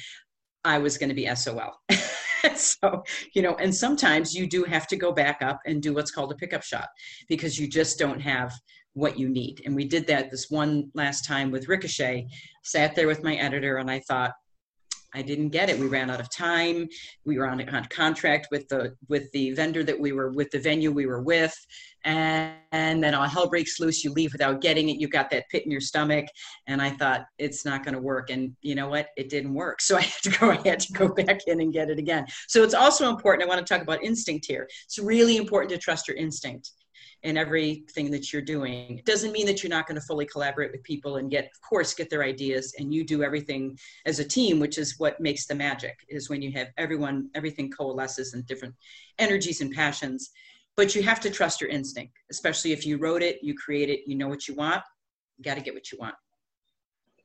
I 0.63 0.79
was 0.79 0.97
going 0.97 1.09
to 1.09 1.15
be 1.15 1.33
SOL. 1.35 1.79
so, 2.55 3.03
you 3.33 3.43
know, 3.43 3.55
and 3.55 3.73
sometimes 3.73 4.33
you 4.33 4.47
do 4.47 4.63
have 4.63 4.87
to 4.87 4.95
go 4.95 5.11
back 5.11 5.41
up 5.41 5.59
and 5.67 5.81
do 5.81 5.93
what's 5.93 6.11
called 6.11 6.31
a 6.31 6.35
pickup 6.35 6.63
shot 6.63 6.87
because 7.29 7.59
you 7.59 7.67
just 7.67 7.99
don't 7.99 8.19
have 8.19 8.51
what 8.93 9.19
you 9.19 9.29
need. 9.29 9.61
And 9.65 9.75
we 9.75 9.85
did 9.85 10.07
that 10.07 10.31
this 10.31 10.49
one 10.49 10.89
last 10.95 11.25
time 11.25 11.51
with 11.51 11.67
Ricochet. 11.67 12.27
Sat 12.63 12.95
there 12.95 13.07
with 13.07 13.23
my 13.23 13.35
editor 13.35 13.77
and 13.77 13.91
I 13.91 13.99
thought, 13.99 14.31
I 15.15 15.21
didn't 15.21 15.49
get 15.49 15.69
it. 15.69 15.79
We 15.79 15.87
ran 15.87 16.09
out 16.09 16.19
of 16.19 16.29
time. 16.29 16.89
We 17.25 17.37
were 17.37 17.47
on 17.47 17.61
a 17.61 17.87
contract 17.87 18.49
with 18.51 18.67
the 18.67 18.95
with 19.07 19.31
the 19.31 19.51
vendor 19.51 19.83
that 19.83 19.97
we 19.97 20.11
were 20.11 20.31
with 20.31 20.51
the 20.51 20.59
venue 20.59 20.91
we 20.91 21.05
were 21.05 21.21
with, 21.21 21.55
and, 22.03 22.53
and 22.73 23.01
then 23.01 23.13
all 23.13 23.27
hell 23.27 23.49
breaks 23.49 23.79
loose. 23.79 24.03
You 24.03 24.11
leave 24.11 24.33
without 24.33 24.59
getting 24.59 24.89
it. 24.89 24.99
You 24.99 25.07
got 25.07 25.29
that 25.29 25.45
pit 25.49 25.63
in 25.65 25.71
your 25.71 25.81
stomach, 25.81 26.25
and 26.67 26.81
I 26.81 26.89
thought 26.89 27.25
it's 27.37 27.63
not 27.65 27.85
going 27.85 27.95
to 27.95 28.01
work. 28.01 28.29
And 28.29 28.55
you 28.61 28.75
know 28.75 28.89
what? 28.89 29.07
It 29.15 29.29
didn't 29.29 29.53
work. 29.53 29.79
So 29.81 29.95
I 29.97 30.01
had 30.01 30.21
to 30.23 30.29
go. 30.31 30.51
I 30.51 30.67
had 30.67 30.81
to 30.81 30.93
go 30.93 31.07
back 31.07 31.39
in 31.47 31.61
and 31.61 31.71
get 31.71 31.89
it 31.89 31.97
again. 31.97 32.25
So 32.47 32.63
it's 32.63 32.73
also 32.73 33.09
important. 33.09 33.47
I 33.47 33.47
want 33.47 33.65
to 33.65 33.73
talk 33.73 33.81
about 33.81 34.03
instinct 34.03 34.45
here. 34.45 34.67
It's 34.83 34.99
really 34.99 35.37
important 35.37 35.71
to 35.71 35.77
trust 35.77 36.09
your 36.09 36.17
instinct 36.17 36.71
in 37.25 37.37
everything 37.37 38.11
that 38.11 38.31
you're 38.31 38.41
doing. 38.41 38.99
It 38.99 39.05
doesn't 39.05 39.31
mean 39.31 39.47
that 39.47 39.63
you're 39.63 39.69
not 39.71 39.87
going 39.87 39.99
to 39.99 40.05
fully 40.05 40.27
collaborate 40.27 40.71
with 40.71 40.83
people 40.83 41.17
and 41.17 41.29
get, 41.29 41.45
of 41.45 41.61
course, 41.61 41.95
get 41.95 42.09
their 42.09 42.23
ideas 42.23 42.75
and 42.77 42.93
you 42.93 43.03
do 43.03 43.23
everything 43.23 43.77
as 44.05 44.19
a 44.19 44.23
team, 44.23 44.59
which 44.59 44.77
is 44.77 44.99
what 44.99 45.19
makes 45.19 45.47
the 45.47 45.55
magic, 45.55 45.97
is 46.07 46.29
when 46.29 46.43
you 46.43 46.51
have 46.51 46.67
everyone, 46.77 47.29
everything 47.33 47.71
coalesces 47.71 48.35
in 48.35 48.43
different 48.43 48.75
energies 49.17 49.61
and 49.61 49.73
passions. 49.73 50.29
But 50.77 50.93
you 50.93 51.01
have 51.01 51.19
to 51.21 51.31
trust 51.31 51.61
your 51.61 51.71
instinct, 51.71 52.13
especially 52.29 52.73
if 52.73 52.85
you 52.85 52.97
wrote 52.97 53.23
it, 53.23 53.39
you 53.41 53.55
create 53.55 53.89
it, 53.89 54.01
you 54.05 54.15
know 54.15 54.27
what 54.27 54.47
you 54.47 54.53
want, 54.53 54.83
you 55.37 55.43
got 55.43 55.55
to 55.55 55.61
get 55.61 55.73
what 55.73 55.91
you 55.91 55.97
want. 55.99 56.15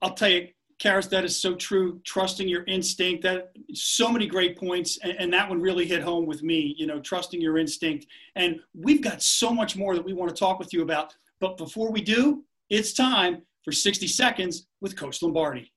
I'll 0.00 0.14
tell 0.14 0.30
you, 0.30 0.48
Caris, 0.80 1.08
that 1.08 1.26
is 1.26 1.38
so 1.38 1.54
true. 1.54 2.00
Trusting 2.04 2.48
your 2.48 2.64
instinct. 2.64 3.22
That 3.22 3.52
so 3.74 4.10
many 4.10 4.26
great 4.26 4.58
points, 4.58 4.98
and, 5.02 5.12
and, 5.18 5.32
that 5.34 5.46
one 5.46 5.60
really 5.60 5.86
hit 5.86 6.02
home 6.02 6.24
with 6.24 6.42
me. 6.42 6.74
You 6.78 6.86
know, 6.86 6.98
trusting 7.00 7.38
your 7.38 7.58
instinct. 7.58 8.06
And 8.34 8.60
we've 8.74 9.02
got 9.02 9.22
so 9.22 9.52
much 9.52 9.76
more 9.76 9.94
that 9.94 10.04
we 10.04 10.14
want 10.14 10.30
to 10.30 10.34
talk 10.34 10.58
with 10.58 10.72
you 10.72 10.80
about. 10.80 11.14
But 11.38 11.58
before 11.58 11.92
we 11.92 12.00
do, 12.00 12.44
it's 12.70 12.94
time 12.94 13.42
for 13.62 13.72
60 13.72 14.06
seconds 14.06 14.68
with 14.80 14.96
Coach 14.96 15.20
Lombardi. 15.20 15.70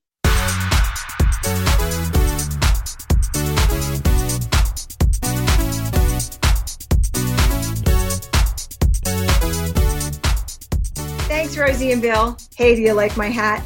Thanks, 11.28 11.58
Rosie 11.58 11.92
and 11.92 12.00
Bill. 12.00 12.38
Hey, 12.56 12.74
do 12.74 12.80
you 12.80 12.94
like 12.94 13.18
my 13.18 13.28
hat? 13.28 13.62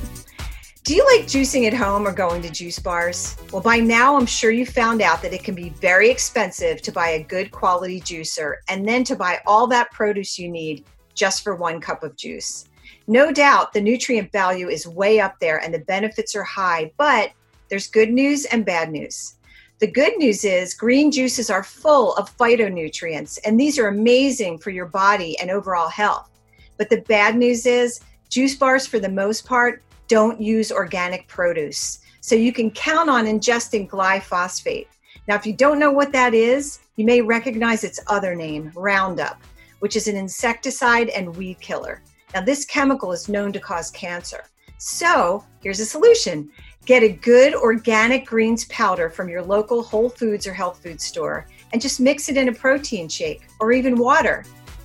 Do 0.88 0.94
you 0.94 1.04
like 1.04 1.26
juicing 1.26 1.66
at 1.66 1.74
home 1.74 2.08
or 2.08 2.14
going 2.14 2.40
to 2.40 2.48
juice 2.48 2.78
bars? 2.78 3.36
Well, 3.52 3.60
by 3.60 3.76
now, 3.76 4.16
I'm 4.16 4.24
sure 4.24 4.50
you 4.50 4.64
found 4.64 5.02
out 5.02 5.20
that 5.20 5.34
it 5.34 5.44
can 5.44 5.54
be 5.54 5.68
very 5.68 6.08
expensive 6.08 6.80
to 6.80 6.90
buy 6.90 7.08
a 7.10 7.22
good 7.22 7.50
quality 7.50 8.00
juicer 8.00 8.54
and 8.70 8.88
then 8.88 9.04
to 9.04 9.14
buy 9.14 9.40
all 9.46 9.66
that 9.66 9.90
produce 9.90 10.38
you 10.38 10.48
need 10.48 10.86
just 11.14 11.44
for 11.44 11.54
one 11.54 11.78
cup 11.78 12.02
of 12.02 12.16
juice. 12.16 12.70
No 13.06 13.30
doubt 13.30 13.74
the 13.74 13.82
nutrient 13.82 14.32
value 14.32 14.70
is 14.70 14.88
way 14.88 15.20
up 15.20 15.38
there 15.40 15.58
and 15.58 15.74
the 15.74 15.80
benefits 15.80 16.34
are 16.34 16.42
high, 16.42 16.90
but 16.96 17.32
there's 17.68 17.88
good 17.88 18.08
news 18.08 18.46
and 18.46 18.64
bad 18.64 18.90
news. 18.90 19.34
The 19.80 19.92
good 19.92 20.16
news 20.16 20.42
is 20.42 20.72
green 20.72 21.10
juices 21.10 21.50
are 21.50 21.62
full 21.62 22.14
of 22.14 22.34
phytonutrients, 22.38 23.38
and 23.44 23.60
these 23.60 23.78
are 23.78 23.88
amazing 23.88 24.56
for 24.56 24.70
your 24.70 24.86
body 24.86 25.38
and 25.38 25.50
overall 25.50 25.90
health. 25.90 26.30
But 26.78 26.88
the 26.88 27.02
bad 27.02 27.36
news 27.36 27.66
is 27.66 28.00
juice 28.30 28.56
bars, 28.56 28.86
for 28.86 28.98
the 28.98 29.10
most 29.10 29.44
part, 29.44 29.82
don't 30.08 30.40
use 30.40 30.72
organic 30.72 31.28
produce. 31.28 32.00
So 32.20 32.34
you 32.34 32.52
can 32.52 32.70
count 32.70 33.08
on 33.08 33.26
ingesting 33.26 33.88
glyphosate. 33.88 34.88
Now, 35.28 35.36
if 35.36 35.46
you 35.46 35.52
don't 35.52 35.78
know 35.78 35.92
what 35.92 36.12
that 36.12 36.34
is, 36.34 36.80
you 36.96 37.04
may 37.04 37.20
recognize 37.20 37.84
its 37.84 38.00
other 38.08 38.34
name, 38.34 38.72
Roundup, 38.74 39.40
which 39.78 39.94
is 39.94 40.08
an 40.08 40.16
insecticide 40.16 41.10
and 41.10 41.36
weed 41.36 41.60
killer. 41.60 42.02
Now, 42.34 42.40
this 42.40 42.64
chemical 42.64 43.12
is 43.12 43.28
known 43.28 43.52
to 43.52 43.60
cause 43.60 43.90
cancer. 43.90 44.44
So, 44.78 45.44
here's 45.62 45.80
a 45.80 45.86
solution 45.86 46.50
get 46.86 47.02
a 47.02 47.08
good 47.08 47.54
organic 47.54 48.24
greens 48.24 48.64
powder 48.66 49.10
from 49.10 49.28
your 49.28 49.42
local 49.42 49.82
Whole 49.82 50.08
Foods 50.08 50.46
or 50.46 50.54
health 50.54 50.82
food 50.82 51.00
store 51.00 51.46
and 51.72 51.82
just 51.82 52.00
mix 52.00 52.30
it 52.30 52.38
in 52.38 52.48
a 52.48 52.52
protein 52.52 53.10
shake 53.10 53.42
or 53.60 53.72
even 53.72 53.96
water. 53.96 54.44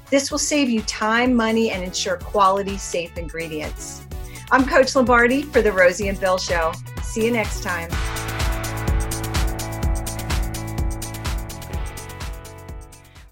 This 0.09 0.29
will 0.29 0.37
save 0.37 0.69
you 0.69 0.81
time, 0.81 1.33
money, 1.33 1.71
and 1.71 1.81
ensure 1.81 2.17
quality, 2.17 2.77
safe 2.77 3.17
ingredients. 3.17 4.01
I'm 4.51 4.65
Coach 4.65 4.95
Lombardi 4.95 5.43
for 5.43 5.61
the 5.61 5.71
Rosie 5.71 6.09
and 6.09 6.19
Bill 6.19 6.37
Show. 6.37 6.73
See 7.01 7.25
you 7.25 7.31
next 7.31 7.63
time. 7.63 7.89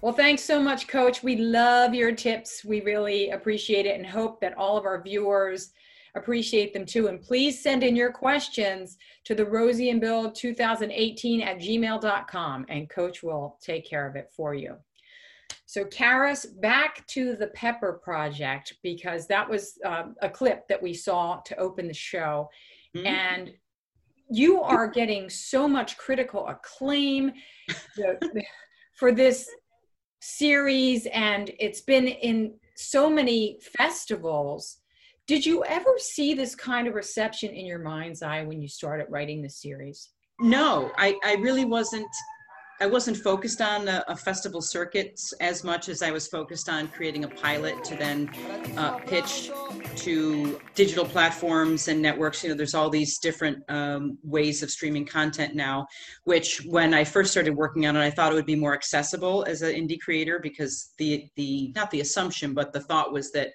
Well, 0.00 0.12
thanks 0.12 0.42
so 0.42 0.60
much, 0.60 0.88
Coach. 0.88 1.22
We 1.22 1.36
love 1.36 1.94
your 1.94 2.12
tips. 2.12 2.64
We 2.64 2.80
really 2.80 3.30
appreciate 3.30 3.86
it 3.86 3.94
and 3.94 4.04
hope 4.04 4.40
that 4.40 4.56
all 4.58 4.76
of 4.76 4.84
our 4.84 5.00
viewers 5.00 5.72
appreciate 6.16 6.74
them 6.74 6.84
too. 6.84 7.06
And 7.06 7.20
please 7.20 7.62
send 7.62 7.84
in 7.84 7.94
your 7.94 8.10
questions 8.10 8.98
to 9.24 9.34
the 9.34 9.46
Rosie 9.46 9.90
and 9.90 10.00
Bill 10.00 10.32
2018 10.32 11.40
at 11.40 11.58
gmail.com 11.58 12.66
and 12.68 12.90
Coach 12.90 13.22
will 13.22 13.58
take 13.62 13.88
care 13.88 14.08
of 14.08 14.16
it 14.16 14.28
for 14.34 14.54
you. 14.54 14.76
So, 15.72 15.86
Caris, 15.86 16.44
back 16.44 17.06
to 17.06 17.34
the 17.34 17.46
Pepper 17.46 17.94
Project 18.04 18.74
because 18.82 19.26
that 19.28 19.48
was 19.48 19.78
um, 19.86 20.14
a 20.20 20.28
clip 20.28 20.68
that 20.68 20.82
we 20.82 20.92
saw 20.92 21.36
to 21.46 21.56
open 21.56 21.88
the 21.88 21.94
show. 21.94 22.50
Mhm. 22.94 23.06
And 23.06 23.54
you 24.28 24.60
are 24.60 24.86
getting 24.86 25.30
so 25.30 25.66
much 25.66 25.96
critical 25.96 26.46
acclaim 26.46 27.32
the- 27.96 28.44
for 28.98 29.12
this 29.12 29.48
series, 30.20 31.06
and 31.06 31.50
it's 31.58 31.80
been 31.80 32.06
in 32.06 32.52
so 32.76 33.08
many 33.08 33.58
festivals. 33.78 34.76
Did 35.26 35.46
you 35.46 35.64
ever 35.64 35.94
see 35.96 36.34
this 36.34 36.54
kind 36.54 36.86
of 36.86 36.92
reception 36.92 37.48
in 37.54 37.64
your 37.64 37.78
mind's 37.78 38.22
eye 38.22 38.44
when 38.44 38.60
you 38.60 38.68
started 38.68 39.06
writing 39.08 39.40
the 39.40 39.48
series? 39.48 40.10
No, 40.38 40.92
I, 40.98 41.18
I 41.24 41.36
really 41.36 41.64
wasn't. 41.64 42.08
I 42.82 42.86
wasn't 42.86 43.16
focused 43.16 43.60
on 43.60 43.86
a, 43.86 44.04
a 44.08 44.16
festival 44.16 44.60
circuits 44.60 45.32
as 45.34 45.62
much 45.62 45.88
as 45.88 46.02
I 46.02 46.10
was 46.10 46.26
focused 46.26 46.68
on 46.68 46.88
creating 46.88 47.22
a 47.22 47.28
pilot 47.28 47.84
to 47.84 47.94
then 47.94 48.28
uh, 48.76 48.98
pitch 48.98 49.52
to 49.98 50.60
digital 50.74 51.04
platforms 51.04 51.86
and 51.86 52.02
networks. 52.02 52.42
You 52.42 52.48
know, 52.48 52.56
there's 52.56 52.74
all 52.74 52.90
these 52.90 53.18
different 53.18 53.58
um, 53.68 54.18
ways 54.24 54.64
of 54.64 54.70
streaming 54.72 55.06
content 55.06 55.54
now. 55.54 55.86
Which, 56.24 56.62
when 56.66 56.92
I 56.92 57.04
first 57.04 57.30
started 57.30 57.54
working 57.54 57.86
on 57.86 57.94
it, 57.94 58.00
I 58.00 58.10
thought 58.10 58.32
it 58.32 58.34
would 58.34 58.46
be 58.46 58.56
more 58.56 58.74
accessible 58.74 59.44
as 59.44 59.62
an 59.62 59.72
indie 59.76 60.00
creator 60.00 60.40
because 60.42 60.92
the 60.98 61.28
the 61.36 61.72
not 61.76 61.88
the 61.92 62.00
assumption, 62.00 62.52
but 62.52 62.72
the 62.72 62.80
thought 62.80 63.12
was 63.12 63.30
that 63.30 63.50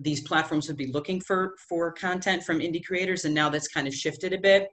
these 0.00 0.22
platforms 0.22 0.66
would 0.66 0.76
be 0.76 0.90
looking 0.92 1.20
for 1.20 1.54
for 1.68 1.92
content 1.92 2.42
from 2.42 2.58
indie 2.58 2.84
creators 2.84 3.24
and 3.26 3.34
now 3.34 3.48
that's 3.48 3.68
kind 3.68 3.86
of 3.86 3.94
shifted 3.94 4.32
a 4.32 4.38
bit. 4.38 4.68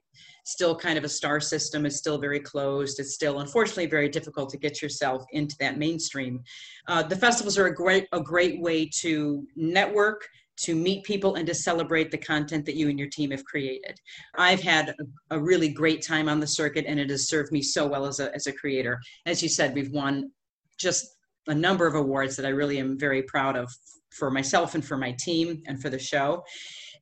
Still 0.46 0.76
kind 0.76 0.98
of 0.98 1.04
a 1.04 1.10
star 1.10 1.40
system 1.42 1.86
is 1.86 1.98
still 1.98 2.18
very 2.18 2.40
closed 2.40 3.00
it's 3.00 3.14
still 3.14 3.40
unfortunately 3.40 3.88
very 3.88 4.10
difficult 4.10 4.50
to 4.50 4.58
get 4.58 4.82
yourself 4.82 5.26
into 5.32 5.56
that 5.60 5.78
mainstream. 5.78 6.42
Uh, 6.88 7.04
the 7.04 7.16
festivals 7.16 7.58
are 7.58 7.68
a 7.68 7.76
great 7.76 8.08
a 8.14 8.22
great 8.22 8.62
way 8.62 8.90
to 9.02 9.46
network 9.56 10.28
to 10.60 10.74
meet 10.74 11.04
people 11.04 11.36
and 11.36 11.46
to 11.46 11.54
celebrate 11.54 12.10
the 12.10 12.18
content 12.18 12.66
that 12.66 12.76
you 12.76 12.90
and 12.90 12.98
your 12.98 13.10
team 13.10 13.30
have 13.30 13.46
created. 13.46 14.00
I've 14.40 14.62
had 14.62 14.90
a, 14.90 15.36
a 15.36 15.40
really 15.40 15.70
great 15.70 16.02
time 16.02 16.28
on 16.28 16.40
the 16.40 16.48
circuit 16.48 16.86
and 16.88 17.00
it 17.00 17.12
has 17.12 17.28
served 17.28 17.52
me 17.52 17.62
so 17.62 17.86
well 17.86 18.08
as 18.08 18.20
a, 18.20 18.34
as 18.34 18.48
a 18.48 18.54
creator. 18.54 19.00
As 19.26 19.44
you 19.44 19.50
said 19.50 19.76
we've 19.76 19.92
won 19.92 20.32
just 20.80 21.06
a 21.48 21.54
number 21.54 21.88
of 21.88 21.96
awards 21.96 22.36
that 22.36 22.46
i 22.46 22.50
really 22.50 22.78
am 22.78 23.00
very 23.00 23.24
proud 23.24 23.56
of 23.56 23.74
for 24.12 24.32
myself 24.32 24.76
and 24.76 24.84
for 24.84 24.98
my 24.98 25.16
team 25.20 25.62
and 25.68 25.82
for 25.82 25.90
the 25.90 26.00
show. 26.00 26.44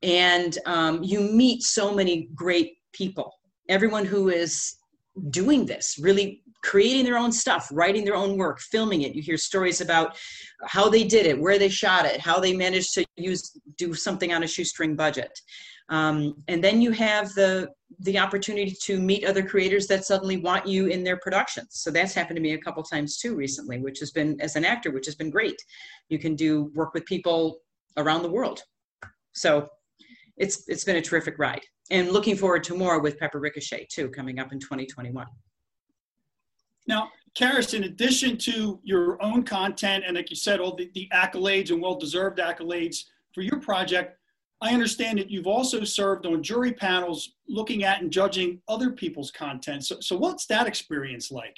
And 0.03 0.57
um, 0.65 1.03
you 1.03 1.19
meet 1.19 1.63
so 1.63 1.93
many 1.93 2.29
great 2.35 2.73
people, 2.93 3.33
everyone 3.69 4.05
who 4.05 4.29
is 4.29 4.75
doing 5.29 5.65
this, 5.65 5.97
really 5.99 6.41
creating 6.63 7.05
their 7.05 7.17
own 7.17 7.31
stuff, 7.31 7.69
writing 7.71 8.03
their 8.03 8.15
own 8.15 8.37
work, 8.37 8.59
filming 8.59 9.03
it. 9.03 9.13
You 9.13 9.21
hear 9.21 9.37
stories 9.37 9.81
about 9.81 10.17
how 10.65 10.89
they 10.89 11.03
did 11.03 11.25
it, 11.27 11.39
where 11.39 11.59
they 11.59 11.69
shot 11.69 12.05
it, 12.05 12.19
how 12.19 12.39
they 12.39 12.53
managed 12.53 12.93
to 12.95 13.05
use 13.15 13.57
do 13.77 13.93
something 13.93 14.33
on 14.33 14.43
a 14.43 14.47
shoestring 14.47 14.95
budget. 14.95 15.39
Um, 15.89 16.43
and 16.47 16.63
then 16.63 16.81
you 16.81 16.91
have 16.91 17.33
the 17.33 17.69
the 17.99 18.19
opportunity 18.19 18.75
to 18.81 18.99
meet 18.99 19.23
other 19.23 19.43
creators 19.43 19.87
that 19.87 20.03
suddenly 20.03 20.37
want 20.37 20.67
you 20.67 20.87
in 20.87 21.03
their 21.03 21.17
productions. 21.17 21.67
So 21.71 21.91
that's 21.91 22.13
happened 22.13 22.35
to 22.35 22.41
me 22.41 22.53
a 22.53 22.57
couple 22.57 22.83
times 22.83 23.17
too 23.17 23.35
recently, 23.35 23.79
which 23.79 23.99
has 23.99 24.11
been 24.11 24.39
as 24.41 24.55
an 24.55 24.65
actor, 24.65 24.91
which 24.91 25.05
has 25.05 25.15
been 25.15 25.29
great. 25.29 25.55
You 26.09 26.19
can 26.19 26.35
do 26.35 26.71
work 26.75 26.93
with 26.93 27.05
people 27.05 27.59
around 27.95 28.23
the 28.23 28.29
world. 28.29 28.61
So 29.33 29.69
it's 30.37 30.67
it's 30.67 30.83
been 30.83 30.97
a 30.97 31.01
terrific 31.01 31.35
ride. 31.37 31.61
And 31.91 32.11
looking 32.11 32.35
forward 32.35 32.63
to 32.65 32.75
more 32.75 32.99
with 32.99 33.19
Pepper 33.19 33.39
Ricochet 33.39 33.87
too, 33.91 34.09
coming 34.09 34.39
up 34.39 34.51
in 34.51 34.59
2021. 34.59 35.25
Now, 36.87 37.09
Caris, 37.35 37.73
in 37.73 37.83
addition 37.83 38.37
to 38.39 38.79
your 38.83 39.21
own 39.21 39.43
content 39.43 40.03
and 40.07 40.15
like 40.15 40.29
you 40.29 40.35
said, 40.35 40.59
all 40.59 40.75
the, 40.75 40.89
the 40.93 41.09
accolades 41.13 41.69
and 41.69 41.81
well-deserved 41.81 42.39
accolades 42.39 43.03
for 43.33 43.41
your 43.41 43.59
project, 43.59 44.17
I 44.65 44.73
understand 44.73 45.19
that 45.19 45.29
you've 45.29 45.47
also 45.47 45.83
served 45.83 46.25
on 46.25 46.41
jury 46.41 46.73
panels 46.73 47.33
looking 47.47 47.83
at 47.83 48.01
and 48.01 48.11
judging 48.11 48.59
other 48.67 48.91
people's 48.91 49.29
content. 49.29 49.85
So, 49.85 49.97
so 49.99 50.17
what's 50.17 50.47
that 50.47 50.65
experience 50.65 51.31
like? 51.31 51.55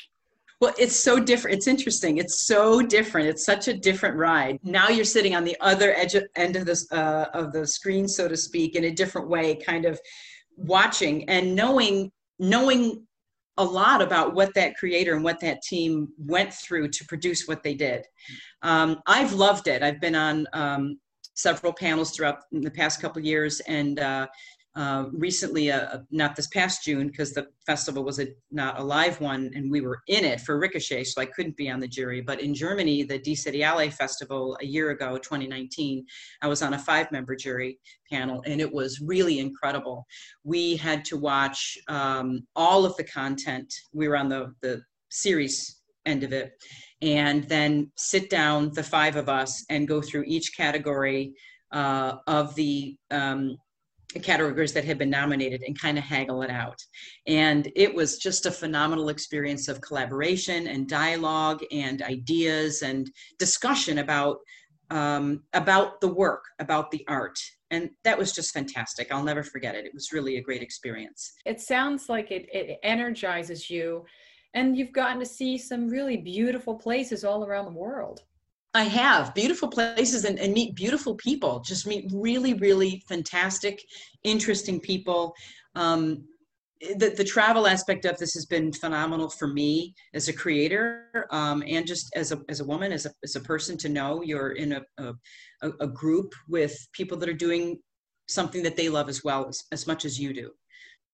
Well, 0.60 0.74
it's 0.78 0.96
so 0.96 1.20
different. 1.20 1.56
It's 1.56 1.68
interesting. 1.68 2.18
It's 2.18 2.46
so 2.46 2.82
different. 2.82 3.30
It's 3.30 3.46
such 3.46 3.68
a 3.70 3.74
different 3.74 4.18
ride. 4.18 4.60
Now 4.64 4.90
you're 4.90 5.06
sitting 5.06 5.36
on 5.36 5.46
the 5.46 5.56
other 5.62 5.94
edge 5.96 6.16
of, 6.16 6.26
end 6.36 6.56
of 6.56 6.66
this 6.66 6.92
uh, 6.92 7.28
of 7.34 7.54
the 7.54 7.66
screen, 7.66 8.08
so 8.08 8.28
to 8.28 8.36
speak, 8.36 8.76
in 8.76 8.86
a 8.86 8.92
different 8.92 9.30
way, 9.30 9.56
kind 9.56 9.86
of 9.86 10.00
watching 10.58 11.30
and 11.30 11.56
knowing 11.56 12.12
knowing 12.40 13.08
a 13.58 13.64
lot 13.64 14.02
about 14.02 14.34
what 14.36 14.54
that 14.56 14.76
creator 14.76 15.16
and 15.16 15.24
what 15.24 15.40
that 15.42 15.62
team 15.62 16.10
went 16.18 16.54
through 16.54 16.90
to 16.90 17.06
produce 17.06 17.48
what 17.48 17.64
they 17.64 17.74
did. 17.74 18.06
Um, 18.62 19.00
I've 19.08 19.34
loved 19.34 19.68
it. 19.68 19.82
I've 19.82 20.02
been 20.02 20.16
on 20.16 20.46
um, 20.54 21.00
several 21.38 21.72
panels 21.72 22.12
throughout 22.12 22.40
the 22.52 22.72
past 22.72 23.02
couple 23.02 23.22
years, 23.22 23.62
and 23.62 24.00
uh, 24.00 24.28
uh, 24.76 25.06
recently, 25.12 25.72
uh, 25.72 26.00
not 26.12 26.36
this 26.36 26.48
past 26.48 26.84
June, 26.84 27.08
because 27.08 27.34
the 27.34 27.48
festival 27.66 28.04
was 28.04 28.20
a, 28.20 28.28
not 28.52 28.80
a 28.80 28.84
live 28.84 29.20
one, 29.20 29.50
and 29.56 29.72
we 29.72 29.82
were 29.82 30.02
in 30.08 30.24
it 30.24 30.40
for 30.42 30.60
Ricochet, 30.60 31.04
so 31.06 31.20
I 31.20 31.26
couldn't 31.26 31.58
be 31.58 31.68
on 31.68 31.80
the 31.80 31.88
jury. 31.88 32.22
But 32.22 32.42
in 32.42 32.54
Germany, 32.54 33.02
the 33.02 33.18
Die 33.18 33.34
Seriale 33.34 33.90
Festival 33.90 34.56
a 34.62 34.66
year 34.66 34.92
ago, 34.92 35.18
2019, 35.18 36.06
I 36.44 36.48
was 36.48 36.62
on 36.62 36.76
a 36.76 36.80
five-member 36.80 37.36
jury 37.36 37.80
panel, 38.12 38.44
and 38.46 38.62
it 38.62 38.72
was 38.72 39.02
really 39.02 39.40
incredible. 39.40 40.06
We 40.44 40.76
had 40.76 41.04
to 41.06 41.18
watch 41.18 41.78
um, 41.88 42.46
all 42.56 42.86
of 42.86 42.96
the 42.98 43.04
content. 43.04 43.74
We 43.94 44.08
were 44.08 44.18
on 44.18 44.30
the 44.30 44.54
the 44.62 44.82
series 45.10 45.78
end 46.06 46.24
of 46.24 46.34
it, 46.34 46.52
and 47.02 47.44
then 47.46 47.92
sit 47.96 48.30
down, 48.30 48.72
the 48.74 48.84
five 48.84 49.16
of 49.16 49.30
us, 49.30 49.64
and 49.70 49.88
go 49.88 50.02
through 50.02 50.24
each 50.26 50.56
category 50.56 51.34
uh, 51.72 52.16
of 52.28 52.56
the 52.56 52.98
um, 53.12 53.58
categories 54.22 54.74
that 54.74 54.86
had 54.86 54.98
been 54.98 55.10
nominated 55.10 55.62
and 55.64 55.80
kind 55.80 55.98
of 55.98 56.04
haggle 56.04 56.42
it 56.42 56.50
out. 56.50 56.80
And 57.28 57.72
it 57.76 57.94
was 57.94 58.18
just 58.18 58.46
a 58.46 58.52
phenomenal 58.52 59.10
experience 59.10 59.68
of 59.68 59.82
collaboration 59.82 60.68
and 60.68 60.88
dialogue 60.88 61.64
and 61.72 62.02
ideas 62.02 62.82
and 62.82 63.12
discussion 63.38 64.00
about 64.00 64.38
um, 64.90 65.44
about 65.52 66.00
the 66.00 66.08
work, 66.08 66.46
about 66.60 66.92
the 66.92 67.04
art. 67.10 67.38
And 67.72 67.90
that 68.06 68.18
was 68.18 68.32
just 68.32 68.54
fantastic. 68.54 69.12
I'll 69.12 69.22
never 69.22 69.44
forget 69.44 69.76
it. 69.76 69.86
It 69.86 69.94
was 69.94 70.14
really 70.14 70.38
a 70.38 70.42
great 70.42 70.62
experience. 70.62 71.34
It 71.46 71.60
sounds 71.60 72.08
like 72.08 72.32
it, 72.32 72.48
it 72.54 72.80
energizes 72.84 73.70
you, 73.70 74.06
and 74.58 74.76
you've 74.76 74.92
gotten 74.92 75.20
to 75.20 75.26
see 75.26 75.56
some 75.56 75.88
really 75.88 76.18
beautiful 76.18 76.74
places 76.74 77.24
all 77.24 77.46
around 77.46 77.66
the 77.66 77.80
world. 77.80 78.24
I 78.74 78.86
have 78.86 79.36
beautiful 79.36 79.68
places 79.68 80.26
and, 80.26 80.40
and 80.40 80.52
meet 80.52 80.74
beautiful 80.74 81.14
people. 81.16 81.60
Just 81.60 81.86
meet 81.86 82.10
really, 82.12 82.56
really 82.56 83.04
fantastic, 83.08 83.80
interesting 84.24 84.80
people. 84.80 85.36
Um, 85.76 86.26
the, 86.82 87.14
the 87.16 87.24
travel 87.24 87.68
aspect 87.68 88.06
of 88.06 88.18
this 88.18 88.34
has 88.34 88.48
been 88.48 88.74
phenomenal 88.74 89.30
for 89.30 89.48
me 89.48 89.94
as 90.16 90.28
a 90.28 90.34
creator 90.34 91.28
um, 91.30 91.64
and 91.68 91.86
just 91.86 92.12
as 92.16 92.32
a, 92.32 92.40
as 92.50 92.60
a 92.60 92.66
woman, 92.66 92.92
as 92.92 93.06
a, 93.06 93.12
as 93.24 93.36
a 93.36 93.42
person 93.42 93.78
to 93.78 93.90
know 93.90 94.24
you're 94.24 94.54
in 94.54 94.74
a, 94.74 94.82
a, 94.98 95.70
a 95.80 95.88
group 95.88 96.34
with 96.48 96.76
people 96.94 97.18
that 97.18 97.30
are 97.30 97.34
doing 97.34 97.80
something 98.28 98.64
that 98.64 98.76
they 98.76 98.90
love 98.90 99.08
as 99.08 99.24
well 99.24 99.48
as, 99.48 99.64
as 99.72 99.86
much 99.86 100.04
as 100.04 100.20
you 100.20 100.34
do. 100.34 100.52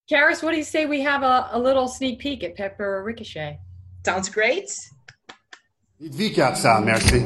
Caris, 0.10 0.44
what 0.44 0.52
do 0.52 0.58
you 0.58 0.64
say 0.64 0.86
we 0.86 1.02
have 1.02 1.24
a, 1.24 1.50
a 1.54 1.60
little 1.60 1.88
sneak 1.88 2.20
peek 2.20 2.44
at 2.44 2.56
Pepper 2.56 3.02
Ricochet? 3.04 3.60
Sounds 4.06 4.28
great. 4.30 4.70
Vika 6.02 6.52
ça, 6.56 6.84
merci. 6.84 7.20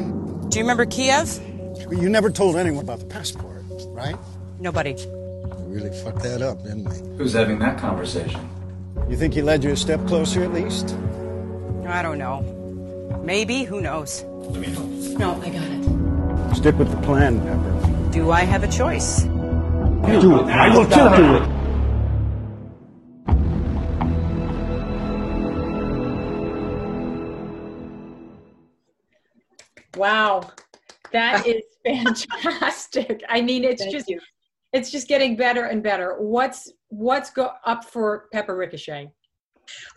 Do 0.50 0.60
you 0.60 0.64
remember 0.64 0.86
Kiev? 0.86 1.40
You 1.92 2.08
never 2.10 2.30
told 2.30 2.56
anyone 2.56 2.84
about 2.84 3.00
the 3.00 3.06
passport, 3.06 3.64
right? 3.88 4.16
Nobody. 4.60 4.94
We 4.94 5.76
really 5.76 5.90
fucked 6.04 6.22
that 6.22 6.44
up, 6.44 6.64
didn't 6.64 6.86
we? 6.86 7.18
Who's 7.18 7.34
having 7.34 7.58
that 7.60 7.80
conversation? 7.80 8.48
You 9.10 9.18
think 9.18 9.34
he 9.34 9.42
led 9.42 9.64
you 9.64 9.72
a 9.72 9.76
step 9.76 10.06
closer 10.08 10.44
at 10.44 10.54
least? 10.54 10.96
I 11.88 12.04
don't 12.04 12.20
know. 12.20 12.42
Maybe. 13.24 13.64
Who 13.64 13.82
knows? 13.82 14.24
Let 14.24 14.62
me 14.62 14.68
know. 14.68 14.86
No, 15.18 15.42
I 15.42 15.50
got 15.50 15.64
it. 15.64 16.56
Stick 16.56 16.76
with 16.78 16.92
the 16.92 16.98
plan, 16.98 17.40
Pepper. 17.42 18.12
Do 18.12 18.30
I 18.32 18.42
have 18.42 18.64
a 18.64 18.68
choice? 18.68 19.24
Do 19.24 20.40
it. 20.42 20.48
I 20.48 20.70
will 20.76 20.86
kill 20.86 21.18
you. 21.18 21.57
Wow, 29.98 30.50
that 31.12 31.46
is 31.48 31.64
fantastic. 31.86 33.24
I 33.30 33.42
mean, 33.42 33.64
it's 33.64 33.82
Thank 33.82 33.96
just 33.96 34.10
you. 34.10 34.20
it's 34.74 34.92
just 34.92 35.08
getting 35.08 35.36
better 35.36 35.66
and 35.66 35.82
better. 35.82 36.16
What's 36.20 36.72
what's 36.90 37.30
go 37.32 37.52
up 37.66 37.86
for 37.86 38.28
Pepper 38.32 38.56
Ricochet? 38.56 39.10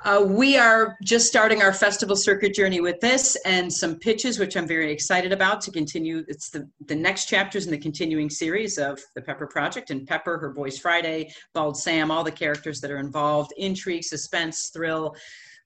Uh, 0.04 0.24
we 0.26 0.56
are 0.56 0.96
just 1.04 1.28
starting 1.28 1.62
our 1.62 1.72
festival 1.72 2.16
circuit 2.16 2.54
journey 2.54 2.80
with 2.80 2.98
this 3.00 3.36
and 3.44 3.72
some 3.72 3.96
pitches, 4.00 4.38
which 4.38 4.56
I'm 4.56 4.66
very 4.66 4.90
excited 4.90 5.32
about 5.32 5.60
to 5.62 5.70
continue. 5.70 6.24
It's 6.26 6.50
the, 6.50 6.68
the 6.86 6.94
next 6.96 7.26
chapters 7.26 7.66
in 7.66 7.70
the 7.70 7.78
continuing 7.78 8.30
series 8.30 8.78
of 8.78 8.98
the 9.14 9.22
Pepper 9.22 9.46
Project 9.46 9.90
and 9.90 10.06
Pepper, 10.08 10.38
Her 10.38 10.50
Boys 10.50 10.78
Friday, 10.78 11.32
Bald 11.54 11.76
Sam, 11.76 12.10
all 12.10 12.24
the 12.24 12.32
characters 12.32 12.80
that 12.80 12.90
are 12.90 12.98
involved, 12.98 13.52
intrigue, 13.58 14.02
suspense, 14.02 14.70
thrill, 14.74 15.14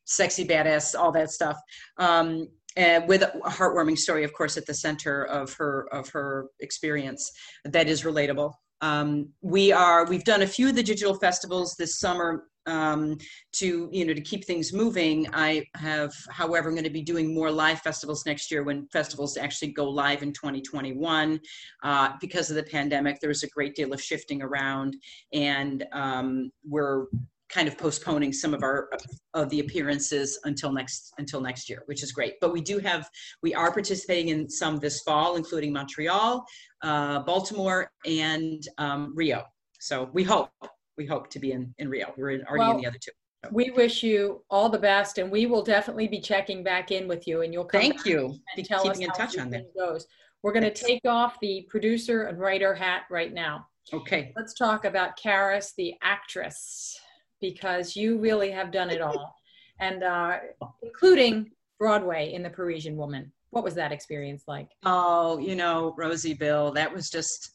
sexy 0.04 0.46
badass, 0.46 0.98
all 0.98 1.12
that 1.12 1.30
stuff. 1.30 1.58
Um, 1.96 2.48
and 2.76 3.08
with 3.08 3.22
a 3.22 3.32
heartwarming 3.46 3.98
story, 3.98 4.24
of 4.24 4.32
course, 4.32 4.56
at 4.56 4.66
the 4.66 4.74
center 4.74 5.24
of 5.24 5.52
her 5.54 5.86
of 5.92 6.08
her 6.10 6.46
experience 6.60 7.30
that 7.64 7.88
is 7.88 8.02
relatable. 8.02 8.52
Um, 8.80 9.30
we 9.40 9.72
are 9.72 10.06
we've 10.06 10.24
done 10.24 10.42
a 10.42 10.46
few 10.46 10.68
of 10.68 10.74
the 10.74 10.82
digital 10.82 11.14
festivals 11.14 11.74
this 11.78 11.98
summer 11.98 12.44
um, 12.66 13.16
to 13.52 13.88
you 13.92 14.04
know 14.04 14.14
to 14.14 14.20
keep 14.20 14.44
things 14.44 14.72
moving. 14.72 15.26
I 15.32 15.64
have, 15.76 16.12
however, 16.30 16.68
I'm 16.68 16.74
going 16.74 16.84
to 16.84 16.90
be 16.90 17.02
doing 17.02 17.34
more 17.34 17.50
live 17.50 17.80
festivals 17.80 18.24
next 18.26 18.50
year 18.50 18.62
when 18.62 18.86
festivals 18.88 19.36
actually 19.36 19.72
go 19.72 19.88
live 19.88 20.22
in 20.22 20.32
2021. 20.32 21.40
Uh, 21.82 22.12
because 22.20 22.50
of 22.50 22.56
the 22.56 22.62
pandemic, 22.64 23.20
there 23.20 23.28
was 23.28 23.42
a 23.42 23.48
great 23.48 23.74
deal 23.74 23.92
of 23.92 24.02
shifting 24.02 24.42
around, 24.42 24.96
and 25.32 25.84
um, 25.92 26.50
we're 26.66 27.06
kind 27.54 27.68
of 27.68 27.78
postponing 27.78 28.32
some 28.32 28.52
of 28.52 28.62
our 28.62 28.90
of 29.32 29.48
the 29.50 29.60
appearances 29.60 30.40
until 30.44 30.72
next 30.72 31.12
until 31.18 31.40
next 31.40 31.68
year 31.68 31.82
which 31.86 32.02
is 32.02 32.10
great. 32.10 32.34
But 32.40 32.52
we 32.52 32.60
do 32.60 32.78
have 32.80 33.08
we 33.42 33.54
are 33.54 33.72
participating 33.72 34.28
in 34.28 34.50
some 34.50 34.78
this 34.78 35.00
fall 35.02 35.36
including 35.36 35.72
montreal 35.72 36.44
uh, 36.82 37.20
baltimore 37.20 37.90
and 38.04 38.62
um, 38.78 39.12
rio. 39.14 39.44
So 39.78 40.10
we 40.12 40.24
hope 40.24 40.50
we 40.98 41.06
hope 41.06 41.30
to 41.30 41.38
be 41.38 41.52
in 41.52 41.72
in 41.78 41.88
rio. 41.88 42.12
We're 42.16 42.30
in, 42.30 42.44
already 42.46 42.72
in 42.72 42.76
the 42.78 42.86
other 42.86 42.98
two. 43.00 43.12
We 43.52 43.70
wish 43.70 44.02
you 44.02 44.42
all 44.48 44.70
the 44.70 44.78
best, 44.78 45.18
and 45.18 45.30
we 45.30 45.44
will 45.44 45.62
definitely 45.62 46.08
be 46.08 46.18
checking 46.18 46.64
back 46.64 46.90
in 46.90 47.06
with 47.06 47.26
you, 47.26 47.42
and 47.42 47.52
you'll 47.52 47.66
come. 47.66 47.82
thank 47.82 47.96
back 47.96 48.06
you 48.06 48.34
and 48.56 48.64
tell 48.64 48.88
us 48.88 48.98
in 48.98 49.08
how 49.10 49.14
touch 49.14 49.36
on 49.36 49.50
that. 49.50 49.64
goes. 49.76 50.06
We're 50.42 50.52
going 50.52 50.64
to 50.64 50.72
take 50.72 51.02
off 51.06 51.36
the 51.42 51.66
producer 51.68 52.22
and 52.22 52.38
writer 52.38 52.74
hat 52.74 53.02
right 53.10 53.32
now. 53.34 53.66
okay. 53.92 54.32
Let's 54.34 54.54
talk 54.54 54.86
about 54.86 55.16
Caris, 55.18 55.74
the 55.76 55.94
actress, 56.02 56.98
because 57.44 57.94
you 57.94 58.18
really 58.18 58.50
have 58.50 58.72
done 58.72 58.88
it 58.88 59.02
all, 59.02 59.36
and 59.78 60.02
uh, 60.02 60.38
including 60.82 61.50
Broadway 61.78 62.32
in 62.32 62.42
The 62.42 62.48
Parisian 62.48 62.96
Woman. 62.96 63.30
What 63.50 63.64
was 63.64 63.74
that 63.74 63.92
experience 63.92 64.44
like? 64.48 64.68
Oh, 64.84 65.38
you 65.38 65.54
know, 65.54 65.94
Rosie 65.98 66.32
Bill, 66.32 66.72
that 66.72 66.90
was 66.90 67.10
just 67.10 67.50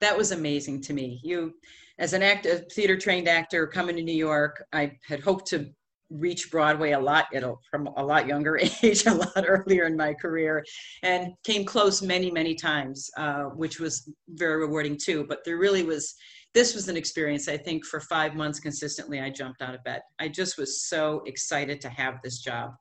that 0.00 0.16
was 0.16 0.32
amazing 0.32 0.80
to 0.82 0.92
me. 0.92 1.20
You 1.22 1.54
as 2.00 2.14
an 2.14 2.22
actor, 2.24 2.58
theater 2.72 2.96
trained 2.96 3.28
actor 3.28 3.68
coming 3.68 3.94
to 3.94 4.02
New 4.02 4.12
York, 4.12 4.64
I 4.72 4.98
had 5.06 5.20
hoped 5.20 5.46
to 5.48 5.70
reach 6.10 6.50
Broadway 6.50 6.92
a 6.92 6.98
lot 6.98 7.26
from 7.70 7.86
a 7.96 8.04
lot 8.04 8.26
younger 8.26 8.58
age, 8.82 9.06
a 9.06 9.14
lot 9.14 9.44
earlier 9.46 9.84
in 9.84 9.96
my 9.96 10.14
career, 10.14 10.64
and 11.02 11.32
came 11.44 11.64
close 11.64 12.02
many, 12.02 12.30
many 12.30 12.54
times, 12.54 13.10
uh, 13.16 13.44
which 13.44 13.78
was 13.78 14.10
very 14.30 14.58
rewarding 14.58 14.96
too. 14.96 15.24
But 15.28 15.44
there 15.44 15.58
really 15.58 15.82
was, 15.82 16.14
this 16.54 16.74
was 16.74 16.88
an 16.88 16.96
experience. 16.96 17.48
I 17.48 17.56
think 17.56 17.84
for 17.84 18.00
five 18.00 18.34
months 18.34 18.60
consistently, 18.60 19.20
I 19.20 19.30
jumped 19.30 19.62
out 19.62 19.74
of 19.74 19.84
bed. 19.84 20.02
I 20.18 20.28
just 20.28 20.58
was 20.58 20.82
so 20.82 21.22
excited 21.26 21.80
to 21.82 21.88
have 21.88 22.20
this 22.22 22.38
job. 22.40 22.72